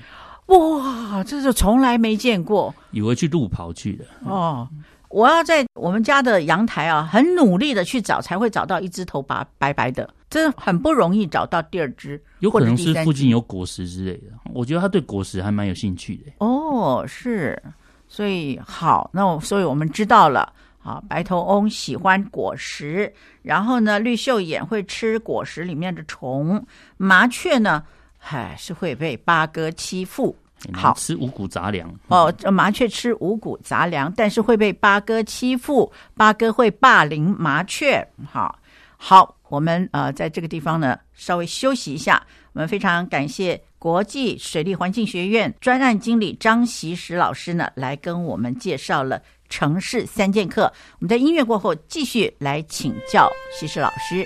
[0.48, 2.74] 哇，这是从来没见过。
[2.91, 4.06] 以为去路跑去的。
[4.26, 4.67] 哦，
[5.10, 12.22] 我要在我们家的阳台啊，很努力的去找，才会找到一只头发白白的，真的很不容易找到第二只。
[12.39, 14.28] 有可能是附近有果实之类的。
[14.54, 16.32] 我觉得他对果实还蛮有兴趣的。
[16.39, 17.62] 哦，是，
[18.08, 20.52] 所以好，那我所以我们知道了。
[20.81, 26.65] 啊，白头翁喜欢果实，然后呢，绿袖眼会吃果实里面的虫，
[26.97, 27.83] 麻雀呢，
[28.17, 30.35] 嗨，是会被八哥欺负。
[30.73, 31.89] 好，吃五谷杂粮。
[32.07, 38.05] 哦，麻雀吃五谷杂粮，但是会被八哥欺负，八哥会霸凌麻雀。
[38.29, 38.59] 好，
[38.97, 42.25] 好，我们呃，在这个地方呢，稍微休息一下。
[42.51, 49.21] 我们非常感谢国际水利环境学院专案经理张习石老师呢，来跟我们介绍了。
[49.49, 54.25] 城市三剑客，我们在音乐过后继续来请教西施老师。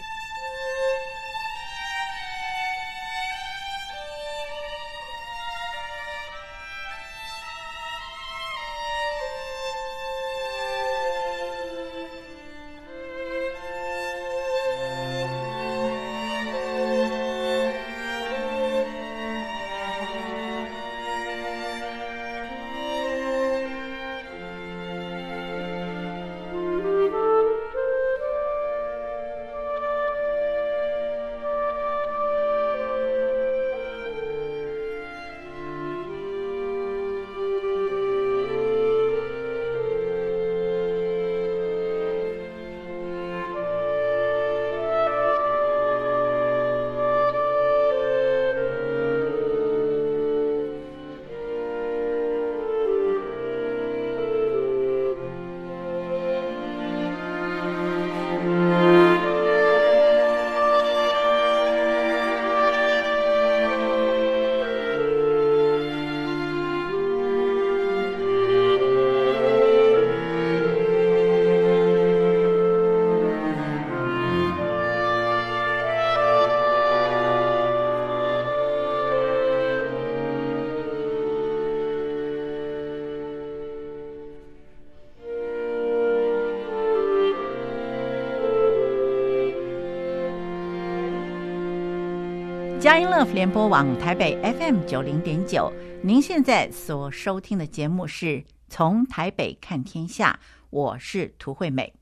[92.84, 100.38] 佳音乐联播网台北 FM 九零点九，您现在所收听的节目是从台北看天下，
[100.70, 101.94] 我是涂惠美。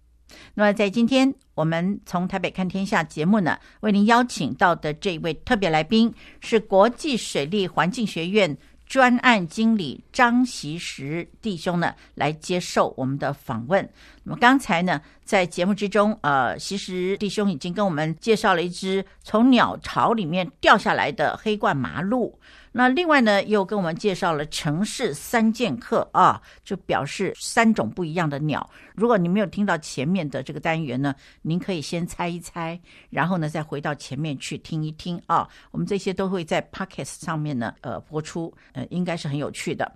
[0.56, 8.58] 那么在今天我们从台北看天下节目呢，为您邀请到的这一位特别来宾是国际水利环境学院。
[8.88, 13.90] 专案经理张习石弟兄呢，来接受我们的访问。
[14.24, 22.32] 那么刚才呢，在节目之中，呃，其实弟兄已经跟我们介绍了一只从鸟巢里面掉下来的黑冠麻鹭。
[22.74, 28.70] 那另外呢，又跟我们介绍了城市三剑客啊，就表示三种不一样的鸟。
[28.96, 32.80] 如果你没有听到前面的这个单元呢，您可以先猜一猜，
[33.10, 35.50] 然后呢再回到前面去听一听啊。
[35.72, 39.92] 我们这些都会在 Podcast 上面呢，呃，播出，呃，应该是很有趣的。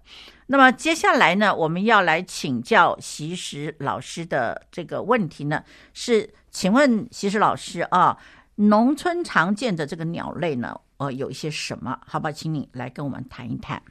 [0.47, 8.17] 那么接下来呢，我们要来请教锡时老师的这个问题呢，是请问锡时老师啊，
[8.55, 10.79] 农村常见的这个鸟类呢？
[10.97, 11.99] 呃，有一些什么？
[12.05, 13.81] 好吧，请你来跟我们谈一谈。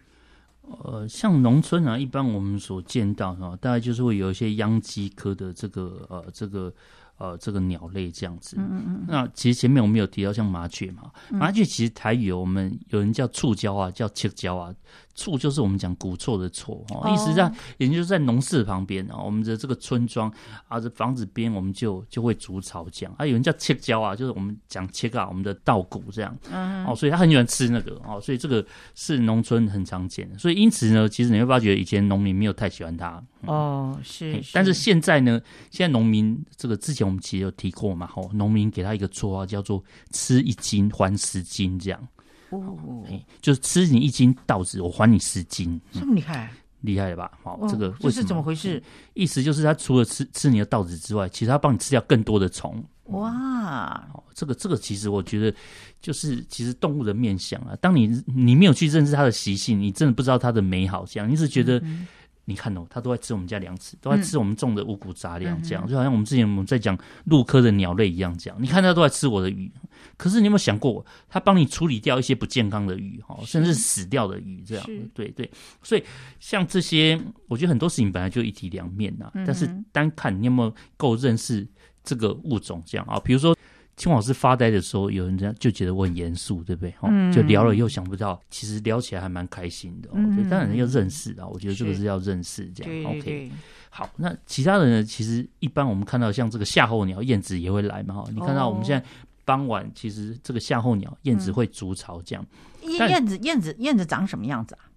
[0.62, 6.72] 呃，像农村啊，一般我们所见到啊，大概就是会有一些秧鸡科的这个呃这个
[7.18, 8.56] 呃这个鸟类这样子。
[8.58, 9.04] 嗯嗯嗯。
[9.06, 14.74] 那其实前面我们有提到像麻雀嘛，麻雀其实台语我们有人叫触礁啊，叫切礁啊。
[15.14, 20.32] 厝就是我们讲古厝的厝哦，意思上也就是在农事旁边啊，我们的这个村庄
[20.68, 23.24] 啊，这房子边我们就就会煮草浆啊。
[23.24, 30.36] 有人叫切椒啊，就是我们讲切啊，我们的稻谷这样，嗯，哦，所以他很喜欢吃那个哦，所以这个是农村很常见的。
[30.38, 42.08] 所以因此呢，其实你会发觉以前农民没有太喜欢它哦，是，但是现在呢，现在农民这个之前我们其实有提过嘛，哦，农民给他一个绰号叫做吃一斤还十斤这样。
[42.50, 43.04] 哦，
[43.40, 46.52] 就是吃你一斤稻子，我还你十斤，这么厉害，
[46.82, 47.32] 厉害了吧？
[47.42, 48.82] 好，这个这是怎么回事？
[49.14, 52.84] 意思就是他除了吃吃你的稻子之外，其实他帮你吃掉更多的虫。
[53.04, 55.56] 哇，这个这个其实我觉得
[56.00, 61.04] 就是其实动物的面相啊，当你你没有去认识它的习性，你真的不知道它的美好。
[61.06, 61.78] 这样，你只觉得。
[61.80, 62.06] 嗯
[62.46, 68.56] 你看哦，它都在吃我们家粮食，都在吃我们种的五谷杂粮，这样、嗯、就好像我们之前我们在讲陆科的鸟类一样，这样。
[68.60, 69.70] 你看它都在吃我的鱼，
[70.16, 74.86] 可是你有没有想过，它帮你处理掉一些不健康的鱼，哈，甚至死掉的鱼，这样。
[75.14, 75.50] 对对，
[75.82, 76.04] 所以
[76.38, 79.44] 像这些，我觉得很多事情本来就一体两面呐、嗯。
[79.46, 81.66] 但是单看你有没有够认识
[82.02, 83.56] 这个物种，这样啊，比如说。
[83.96, 86.94] 青老师发呆的时候，有人这样就觉得我很严肃，对不对？
[87.02, 90.08] 嗯，就聊了以后想不到，其实聊起来还蛮开心的。
[90.12, 93.12] 嗯，当然要认识啊，我觉得这个是要认识这样。
[93.12, 93.50] OK，
[93.90, 95.04] 好，那其他人呢？
[95.04, 98.14] 其实一般我们看到像这个夏候鸟、燕子也会来嘛。
[98.14, 99.06] 哈，你看到我们现在
[99.44, 102.44] 傍晚，其实这个夏候鸟、燕子会筑巢这样。
[102.82, 104.90] 燕燕子燕子燕子长什么样子啊？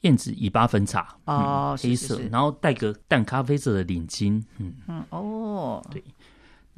[0.00, 4.42] 燕子尾巴分叉哦，黑色，然后带个淡咖啡色的领巾。
[4.56, 6.02] 嗯嗯哦，对。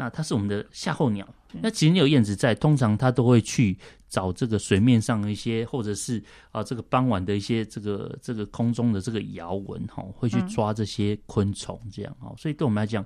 [0.03, 1.25] 那它是我们的夏候鸟。
[1.61, 12.35] 那其实你有燕子在，通常它都会去找这个水面上的一些，或者是啊这个傍晚的一些这个这个空中的这个摇纹哈，会去抓这些昆虫这样哈。
[12.37, 13.05] 所以对我们来讲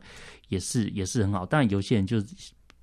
[0.48, 1.44] 也是也是很好。
[1.44, 2.22] 当然有些人就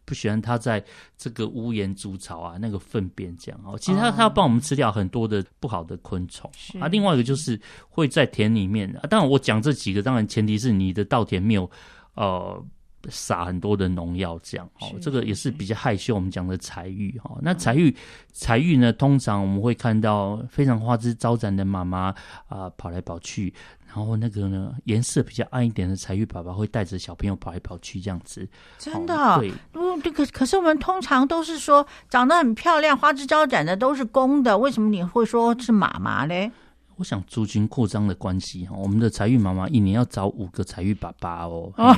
[0.05, 0.83] 不喜欢它在
[1.17, 3.75] 这个屋檐筑巢啊，那个粪便这样哦。
[3.79, 6.87] 其实它它要帮我们吃掉很多的不好的昆虫啊。
[6.87, 9.07] 另外一个就是会在田里面啊。
[9.09, 11.71] 当然我讲这几个，当然前提是你的稻田没有
[12.13, 12.63] 呃。
[13.09, 16.15] 撒很多的农药，这样哦，这个也是比较害羞。
[16.15, 17.95] 我们讲的彩玉哈，那彩玉
[18.31, 22.13] 彩玉呢，通常我们会看到非常花枝招展的妈妈
[22.47, 23.53] 啊，跑来跑去，
[23.87, 28.47] 然后那个呢颜色比较暗一点的彩玉爸爸会带着小朋友跑来跑去，这样子。
[28.77, 29.39] 真的？
[29.39, 36.51] 对，嗯，可可是我们通常都是说长得很漂亮、花枝招展的都是公的，为什么你会说是妈妈嘞？
[37.03, 41.69] 我想租金扩张的关系哈，我们的财运妈妈一年要找五个财运爸爸哦。
[41.75, 41.93] 哦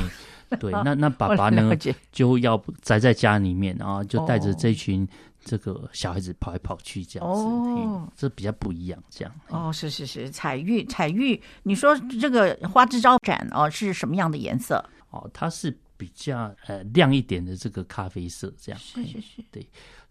[0.59, 1.71] 对，那那爸爸呢，
[2.11, 5.07] 就要宅在家里面啊，就带着这群
[5.43, 9.31] 这个小孩子跑来跑去这样子，这比较不一样，这样。
[9.49, 14.83] 哦，是是是，彩玉彩玉，你说这个花枝招展哦，是什么样的颜色？
[15.11, 18.81] 哦，它是比较呃亮一点的这个咖啡色，这样。
[18.81, 19.67] 是是是，对，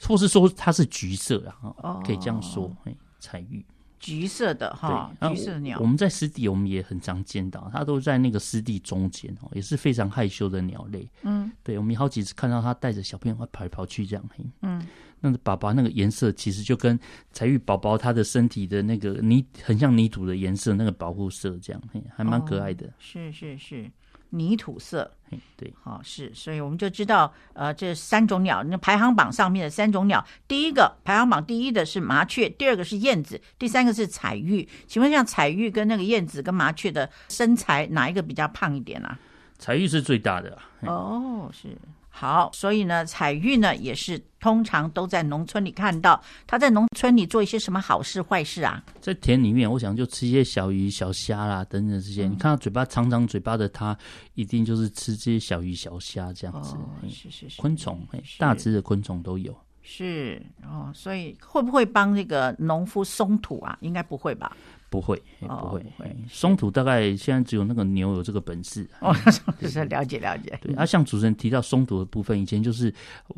[0.07, 3.65] 或是说它是橘色啊，哦，可以这样说，哎，彩玉。
[4.05, 11.09] 橘色的哈，橘色的鸟，我们在湿地我们也很常见到，它都在那个湿地中间哦，也是非常害羞的鸟类。
[11.23, 14.23] 嗯，对，我们好几次看到它带着小朋友跑来跑去这样。
[14.61, 14.87] 嗯，
[15.21, 17.01] 那个爸爸那个颜色其实就跟
[17.33, 21.83] 彩玉宝宝它的身体的那个泥很像泥土的颜色，那个保护色这样，
[22.15, 22.87] 还蛮可爱的。
[22.87, 23.91] 哦，是是是。
[24.35, 25.11] 泥土色，
[25.57, 34.69] 对，好、哦、是，所以我们就知道，呃，这三种鸟，那排行榜上面的三种鸟，第一个排行榜第一的是麻雀，第二个是燕子，第三个是彩玉。
[34.87, 39.19] 请问，像彩玉跟那个燕子跟麻雀的身材，哪一个比较胖一点啊？
[39.59, 40.59] 彩玉是最大的。
[40.81, 41.69] 哦，是。
[42.17, 46.23] 好，所以呢，彩玉呢也是通常都在农村里看到。
[46.47, 48.81] 他在农村里做一些什么好事坏事啊？
[49.01, 52.29] 在田里面，我想就吃一些小鱼小虾啦，等等这些。
[52.29, 53.99] 嗯、你看他嘴巴长长嘴巴的它，
[54.35, 56.77] 一定就是吃这些小鱼小虾这样子。
[56.77, 58.01] 哦、是是是，昆虫，
[58.39, 59.53] 大只的昆虫都有。
[59.83, 63.77] 是哦，所以会不会帮那个农夫松土啊？
[63.81, 64.57] 应该不会吧？
[64.95, 65.85] 不会，不会。
[66.29, 68.89] 松土大概现在只有那个牛有这个本事。
[69.01, 69.13] 哦，
[69.69, 70.57] 是了解了解。
[70.63, 72.95] 对啊，像主持人提到松土的部分，以前就是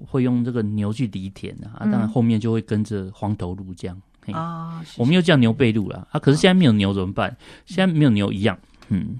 [0.07, 3.99] 会用这个牛去犁田啊，当然后面就会跟着黄头鹿这样。
[4.33, 7.35] 啊，我们又叫牛背鹿了啊，可是现在没有牛怎么办？
[7.65, 8.59] 现在没有牛一样，
[8.91, 9.19] 嗯。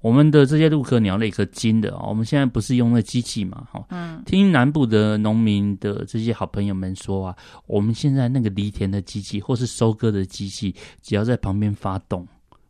[0.00, 3.66] 我们的这些鹿科鸟类科金的，我们现在不是用那机器嘛？
[3.72, 7.36] 哈，嗯，听南部的农民的这些好朋友们说啊，
[7.66, 12.26] 我们现在那个犁田的机器或是收割的机器，只要在旁边发动，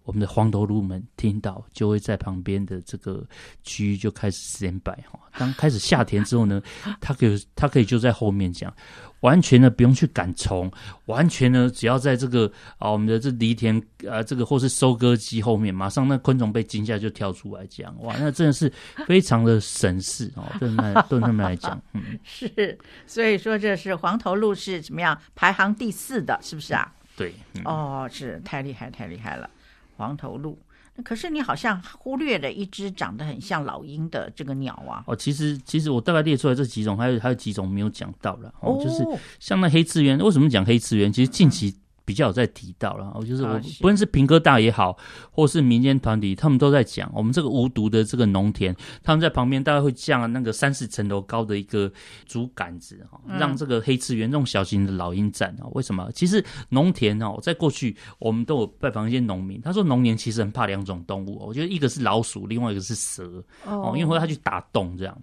[0.06, 3.22] 我们的黄头鹿们听到就会在旁边的这个
[3.62, 5.20] 区域就开始 stand by 哈。
[5.36, 6.62] 当开始下田之后呢，
[7.00, 8.72] 它可以它可以就在后面讲。
[9.20, 10.70] 完全呢不用去赶虫，
[11.06, 13.76] 完全呢，只要在这个啊，我们的这犁田
[14.08, 18.70] 啊，这个或是收割机后面，马上那昆虫被惊吓就跳出来，讲哇，那真的是
[19.06, 26.94] 非常的神事哦，对他们对他们来讲，嗯， 是，所以说这是黄头鹿是怎么样排行第四的，是不是啊？
[27.16, 29.48] 对，嗯、哦，是太厉害，太厉害了，
[29.96, 30.58] 黄头鹿。
[31.04, 35.04] 可是你好像忽略了一只长得很像老鹰的这个鸟啊！
[35.06, 39.04] 哦，其实其实我大概列出来这几种，还有还有几种没有讲到了哦，就是
[39.38, 41.12] 像那黑翅鸢，为什么讲黑翅鸢？
[41.12, 41.74] 其实近期。
[42.06, 44.96] 比较有在提到了，我就是我不论是平哥大也好，
[45.32, 51.92] 或是民间团体，他们都在讲我们这个无毒的这个农田，他们在旁边大概会架那个三四层楼高的一个
[52.24, 55.66] 竹竿子哈，让这个黑翅鸢这种小型的老鹰站啊。
[55.72, 56.08] 为什么？
[56.12, 65.22] 其实农田哦，在过去我们都有拜访一些农民，他说农田其实很怕两种动物，我觉得一个是老鼠，另外一个是蛇哦，因为会他去打洞这样。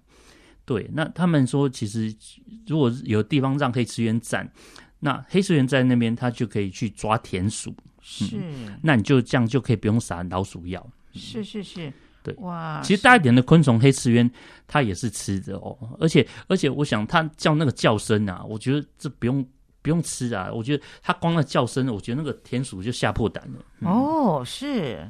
[0.65, 2.13] 对，那他们说其实
[2.67, 4.51] 如果有地方让黑翅鸢站。
[5.03, 7.75] 那黑翅鸢在那边，它就可以去抓田鼠。
[8.01, 10.85] 是、嗯，那你就这样就可以不用撒老鼠药。
[11.13, 11.91] 是是是，
[12.23, 12.81] 对哇。
[12.81, 14.31] 其实大一点的昆虫，黑翅鸢
[14.65, 15.77] 它也是吃的哦。
[15.99, 19.45] 而且而且，我想它叫那个叫声啊，我觉得这不用
[19.81, 20.49] 不用吃啊。
[20.53, 23.59] 我觉得它光那叫声，我觉得那个田鼠就吓破胆了。
[23.81, 25.09] 嗯、哦，是。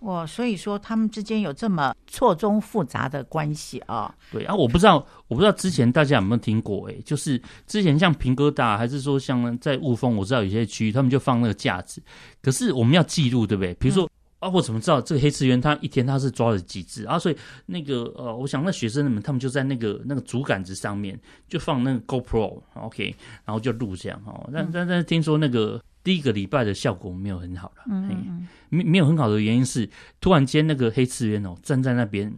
[0.00, 4.14] 哇，所以说他们之间有这么错综复杂的关系啊？
[4.32, 6.88] 对啊，我不知道，我不知道之前大家有没有听过？
[6.90, 12.02] 哎，就是之前像平哥大，还是说像在雾峰，我知道有些区域他们就放那个架子，
[12.40, 13.74] 可是我们要记录，对不对？
[13.74, 17.18] 比如说、嗯、啊，我怎么知道这个黑翅鸢它一天它是抓了几只啊？
[17.18, 17.36] 所以
[17.66, 24.48] 那个呃，我想那学生们他们就在那个那个竹竿子上面就放那个 GoPro，OK，、okay, 然后就录这样哦。
[24.50, 25.78] 但但但是听说那个。
[26.02, 29.88] 第一个礼拜的效果没有很好了，嗯，没没有很好的原因是，
[30.20, 32.32] 突然间那个黑刺鸢哦站在那边，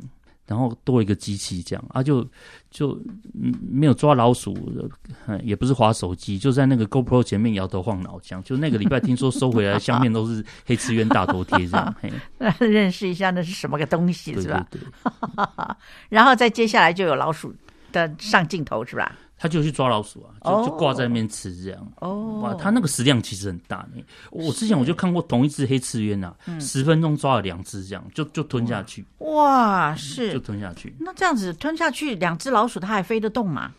[0.46, 2.28] 然后多一个机器这样啊，就
[2.70, 3.00] 就
[3.70, 4.52] 没有抓老鼠，
[5.44, 12.12] 也不是滑手机，就在那个 GoPro 前面摇头晃脑这样，就那个礼拜听说收回来相片都是黑刺鸢大头贴这样， 嘿，
[12.66, 14.66] 认识一下那是什么个东西是吧？
[14.70, 15.76] 对对对，
[16.10, 17.54] 然后再接下来就有老鼠
[17.92, 19.16] 的上镜头是吧？
[19.42, 21.92] 他就去抓老鼠啊，就就挂在那边吃这样。
[21.96, 24.00] 哦，哇，他那个食量其实很大呢。
[24.30, 29.04] 我之前我就看过同一只黑翅鸢啊，十分钟抓了两只这样，就就吞下去。
[29.18, 30.94] 哇，是，就吞下去。
[31.00, 33.72] 那这样子吞下去，两只老鼠它还飞得动吗？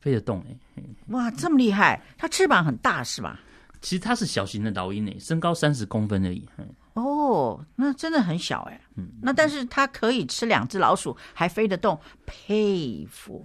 [0.00, 0.82] 飞得动哎。
[1.08, 2.02] 哇，这么厉害！
[2.16, 3.38] 它翅膀很大是吧？
[3.82, 6.48] 其实它是小型的老鹰诶，身高三十公分而已。
[6.94, 8.80] 哦，那真的很小哎。
[8.96, 13.44] 嗯，那但是它可以吃两只老鼠还飞得动，佩服。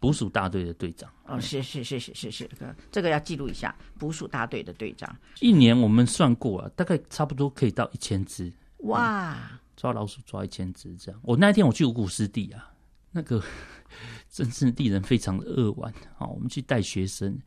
[0.00, 3.76] 捕鼠大队的队长哦，是是是是是是，这个这个要记录一下。
[3.98, 8.50] 捕鼠大队的队长，一年我们算过啊，大概差不多可以到一千只。
[8.78, 11.20] 哇、嗯，抓老鼠抓一千只这样。
[11.22, 12.72] 我那一天我去五股湿地啊，
[13.12, 13.42] 那个
[14.30, 16.26] 真是地人非常的扼腕啊。
[16.26, 17.38] 我们去带学生，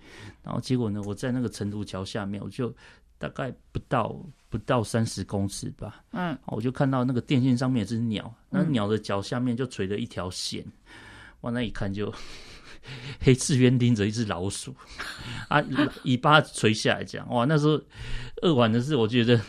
[0.43, 2.71] 然后结果呢，我在那个成都桥下面，我就
[3.17, 4.15] 大概不到
[4.49, 10.63] 不到三十公尺吧，嗯，我就看到那个电线上面有只鸟，那鸟的脚下面就垂着一条线。
[11.43, 12.13] 往那一看，就
[13.21, 14.75] 黑翅鸢盯着一只老鼠，
[15.47, 15.63] 啊，
[16.03, 17.79] 尾巴垂下来，讲哇，那时候
[18.41, 19.39] 扼腕的是，我觉得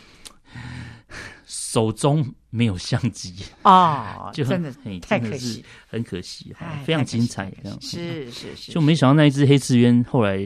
[1.45, 6.53] 手中没有相机啊，就真的太可惜，很可惜，
[6.85, 10.37] 非常精彩，这样是是是，就没想到那一只黑翅鸢后来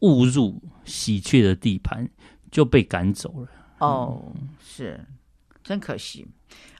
[0.00, 2.08] 误入喜鹊的地盘，
[2.50, 3.48] 就被赶走了。
[3.78, 5.00] 哦，是
[5.62, 6.26] 真可惜。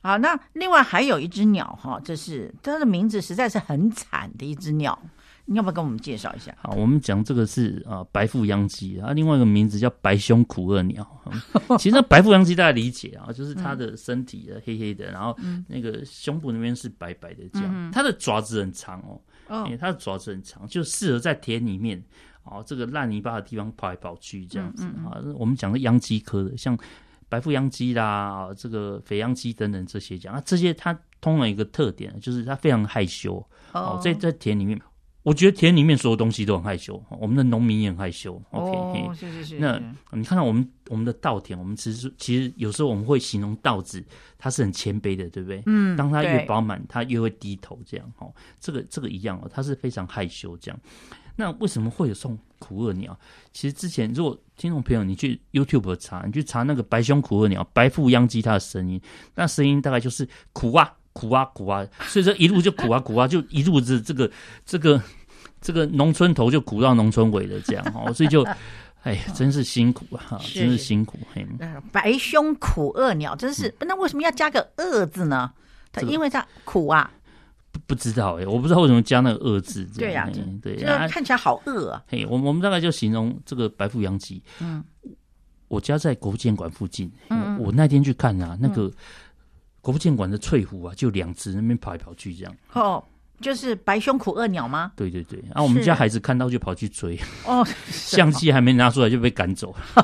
[0.02, 4.98] 好，那另外还有一只鸟哈，这是它的名字实在是很惨的一只鸟，
[5.44, 6.54] 你要不要跟我们介绍一下？
[6.62, 11.06] 好，我们讲这个是啊白腹秧鸡啊，另外一个名字叫白胸苦鶚鸟。
[11.78, 19.20] 其实白腹秧鸡大家理解啊，就是它的身体的黑黑的，然后那个胸部那边是白白的这样，它的爪子很长哦。
[19.48, 22.02] 哦、欸，它的爪子很长，就适合在田里面
[22.44, 25.36] 哦，这个烂泥巴的地方跑来跑去这样子啊、嗯嗯嗯。
[25.38, 26.78] 我们讲的秧鸡科的，像
[27.28, 34.80] 白腹秧鸡啦，啊，这个肥秧鸡等等这些讲啊，这些它通常有一个特点，就是它非常害羞哦，在在田里面。
[35.24, 38.40] 我觉得田里面所有东西都很害羞，我们的农民也很害羞。
[38.50, 39.58] OK，是是是。
[39.58, 39.78] 那
[40.12, 44.02] 你看到我们我们的稻田，我们其实其实有时候我们会形容稻子，
[44.38, 45.62] 它是很谦卑的，对不对？
[45.66, 45.94] 嗯。
[45.98, 48.32] 当它越饱满，它越会低头，这样哦。
[48.58, 50.80] 这个这个一样哦，它是非常害羞这样。
[51.38, 53.18] 那为什么会有送苦厄鸟？
[53.52, 59.00] 其实之前如果听众朋友你去 YouTube 查，你去查那个白胸苦厄鸟、白腹秧鸡它的声音，
[59.36, 64.30] 那声音大概就是苦啊苦啊苦啊，所以说一路就苦啊苦啊， 就一路子这个
[64.66, 65.00] 这个。
[65.60, 68.44] 这个农村头就苦到农村尾的这样哈，所以就，
[69.02, 71.18] 哎呀，真是辛苦啊，是真是辛苦。
[71.34, 71.44] 嘿，
[71.90, 75.50] 白胸苦饿鸟真是，那为什么要加个“饿”字呢？
[75.90, 77.10] 它因为它苦啊。
[77.86, 79.84] 不不知道哎，我不知道为什么加那个“饿”字。
[79.96, 80.28] 对呀，
[80.62, 82.02] 对，这看起来好饿啊。
[82.08, 84.42] 嘿，我我们大概就形容这个白腹秧鸡。
[84.60, 84.84] 嗯，
[85.68, 87.10] 我家在国父纪念馆附近。
[87.30, 88.90] 嗯，我那天去看啊，那个
[89.80, 92.56] 国父纪念馆的翠湖啊，就两只那边跑来跑去这样。
[92.72, 93.02] 哦。
[93.40, 94.90] 就是白胸苦饿鸟吗？
[94.96, 97.16] 对对对，啊，我们家孩子看到就跑去追，
[97.46, 99.72] 哦， 相机还没拿出来就被赶走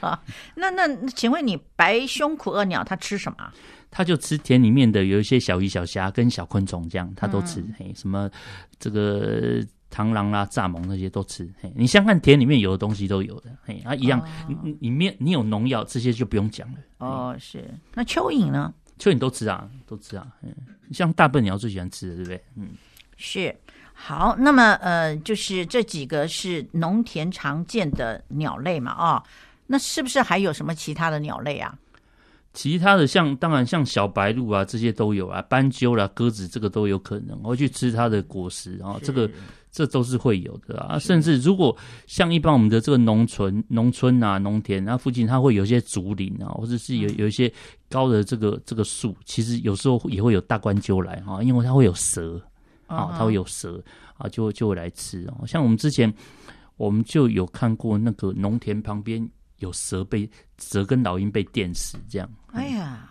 [0.00, 0.22] 了。
[0.54, 3.52] 那那，请问你白胸苦饿鸟它吃什么？
[3.90, 7.60] 它就吃田里面的有一些小鱼小虾跟小昆虫，这样它都吃。
[7.60, 8.30] 嗯、嘿，什么
[8.78, 9.60] 这个
[9.90, 11.48] 螳螂啦、蚱蜢那些都吃。
[11.60, 16.78] 嘿，你想看田里面有的东西都有的，嘿，啊，一样，你、哦、里面你有农药这些就不用讲了。
[16.98, 17.64] 哦，是。
[17.94, 18.72] 那蚯蚓呢？
[18.98, 20.26] 蚯蚓都吃啊，都吃啊。
[20.42, 20.52] 嗯，
[20.92, 22.44] 像大笨鸟最喜欢吃的，对不对？
[22.56, 22.68] 嗯，
[23.16, 23.54] 是。
[24.00, 28.92] 好，那么呃，就是这几个是农田常见的鸟类嘛？
[28.92, 29.22] 啊、哦，
[29.66, 31.76] 那是不是还有什么其他的鸟类啊？
[32.52, 39.30] 其他的像当然像小白鹭啊，这些都有啊，斑鸠啦、鸽子这个都有可能会去吃它的果实，然后这个。
[39.70, 41.76] 这都是会有的啊，甚至如果
[42.06, 47.52] 像一般我们的这个农村、农村啊、农田，那附近它会有一些竹林啊，或者是有有一些
[47.90, 52.40] 高的这个这个树，其实有时候也会有大冠鸠来哈，因为它会有蛇
[52.86, 53.80] 啊，它会有蛇
[54.16, 55.46] 啊，就就会来吃哦。
[55.46, 56.12] 像我们之前
[56.78, 59.28] 我们就有看过那个农田旁边
[59.58, 60.28] 有蛇被
[60.58, 62.28] 蛇跟老鹰被电死这样。
[62.52, 63.04] 哎呀。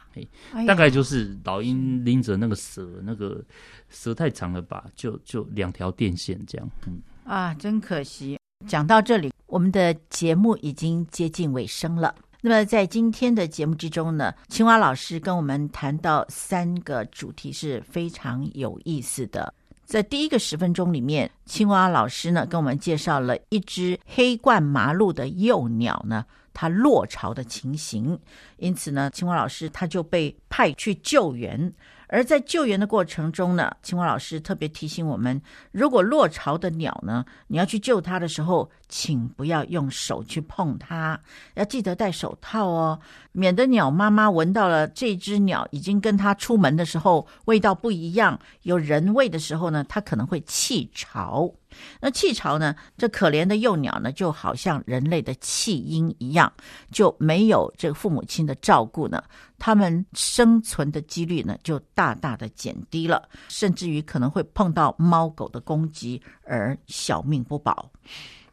[0.65, 3.39] 大概就是老鹰拎着那个蛇，那个
[3.87, 6.67] 蛇太长了吧，就就两条电线这样。
[6.87, 8.39] 嗯啊，真可惜。
[8.67, 12.15] 讲到这里，我们的节目已经接近尾声了。
[12.41, 19.53] 那么在今天的节目之中呢，青蛙老师跟我们谈到三个主题是非常有意思的。
[19.87, 26.25] 在第一个十分钟里面，青蛙老师呢跟我们介绍了一只黑冠麻鹭的幼鸟呢。
[26.53, 28.19] 它落巢的情形，
[28.57, 31.71] 因此呢，青蛙老师他就被派去救援。
[32.07, 35.41] 而在救援的过程中呢，青蛙老师特别提醒我们：
[35.71, 41.19] 如果落巢的鸟呢，你要去救它的时候，请不要用手去碰它，
[41.55, 42.99] 要记得戴手套哦，
[43.33, 51.53] 免得鸟妈妈闻到了这只鸟已经跟它出门的时候味道不一样，有人味的时候呢，它可能会弃巢。
[51.99, 56.51] 那弃巢呢，这可怜的幼鸟呢，就好像人类的弃婴一样，
[56.91, 59.23] 就没有这个父母亲的照顾呢。
[59.59, 67.91] 他们生存的几率呢，就大大的减低了，甚至于可能会碰到猫狗的攻击而小命不保。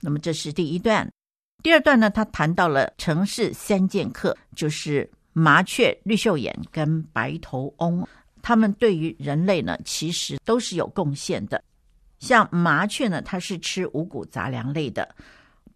[0.00, 1.10] 那么这是第一段，
[1.62, 8.06] 第二段呢，他谈到了城市三剑客，就是麻雀、绿袖眼跟白头翁，
[8.40, 11.62] 他们对于人类呢，其实都是有贡献的。
[12.18, 15.14] 像麻雀呢，它是吃五谷杂粮类的。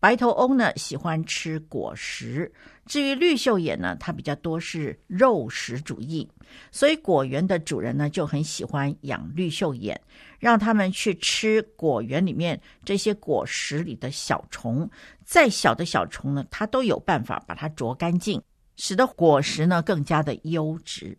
[0.00, 2.52] 白头翁呢，喜欢吃果实，
[2.86, 6.30] 至于绿绣眼呢，它比较多是肉食主义，
[6.70, 10.00] 所以果园的主人呢就很喜欢养绿绣眼，
[10.38, 14.88] 让他们去吃果园里面这些果实里的小虫，
[15.24, 18.40] 再小的小虫呢，它都有办法把它啄干净，
[18.76, 21.18] 使得果实呢更加的优质。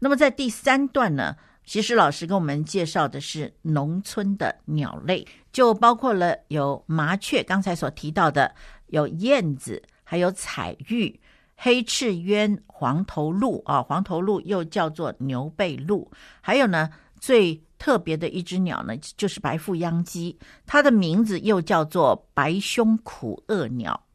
[0.00, 1.36] 那么在第三段呢，
[1.68, 8.54] 其实老师跟我们介绍的是农村的鸟类，就包括了有麻雀，刚才所提到的
[8.86, 11.20] 有燕子，还有彩玉、
[11.56, 16.08] 黑翅鸢、黄头鹿啊，黄头鹿又叫做牛背鹭，
[16.40, 16.88] 还有呢
[17.20, 24.06] 最特别的一只鸟呢，就是白腹秧鸡，它的名字又叫做白胸苦饿鸟。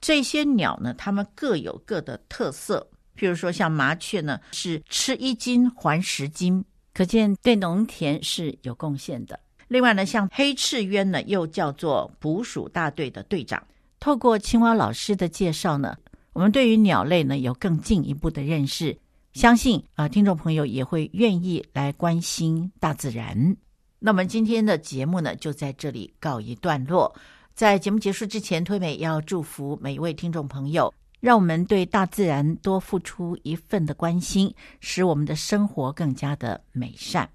[0.00, 6.64] 这些鸟呢，它们各有各的特色，譬如说像麻雀呢，是吃一斤还十斤。
[6.94, 9.38] 可见对农田是有贡献的。
[9.68, 13.62] 另外呢，像黑翅鸢呢，又叫做捕鼠大队的队长。
[13.98, 15.96] 透过青蛙老师的介绍呢，
[16.32, 18.96] 我们对于鸟类呢有更进一步的认识。
[19.32, 23.56] 相信啊，听众朋友也会愿意来关心大自然。
[23.98, 27.12] 那么今天的节目呢，就在这里告一段落。
[27.54, 30.92] 在节目结束之前，推美要祝福每一位听众朋友，
[31.24, 37.30] 让我们对大自然多付出一份的关心，使我们的生活更加的美善。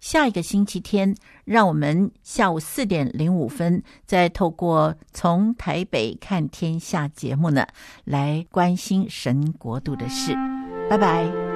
[0.00, 1.14] 下一个星期天，
[1.44, 7.66] 让我们下午四点零五分，再透过从台北看天下节目呢，
[8.04, 10.34] 来关心神国度的事。
[10.88, 11.49] 拜拜。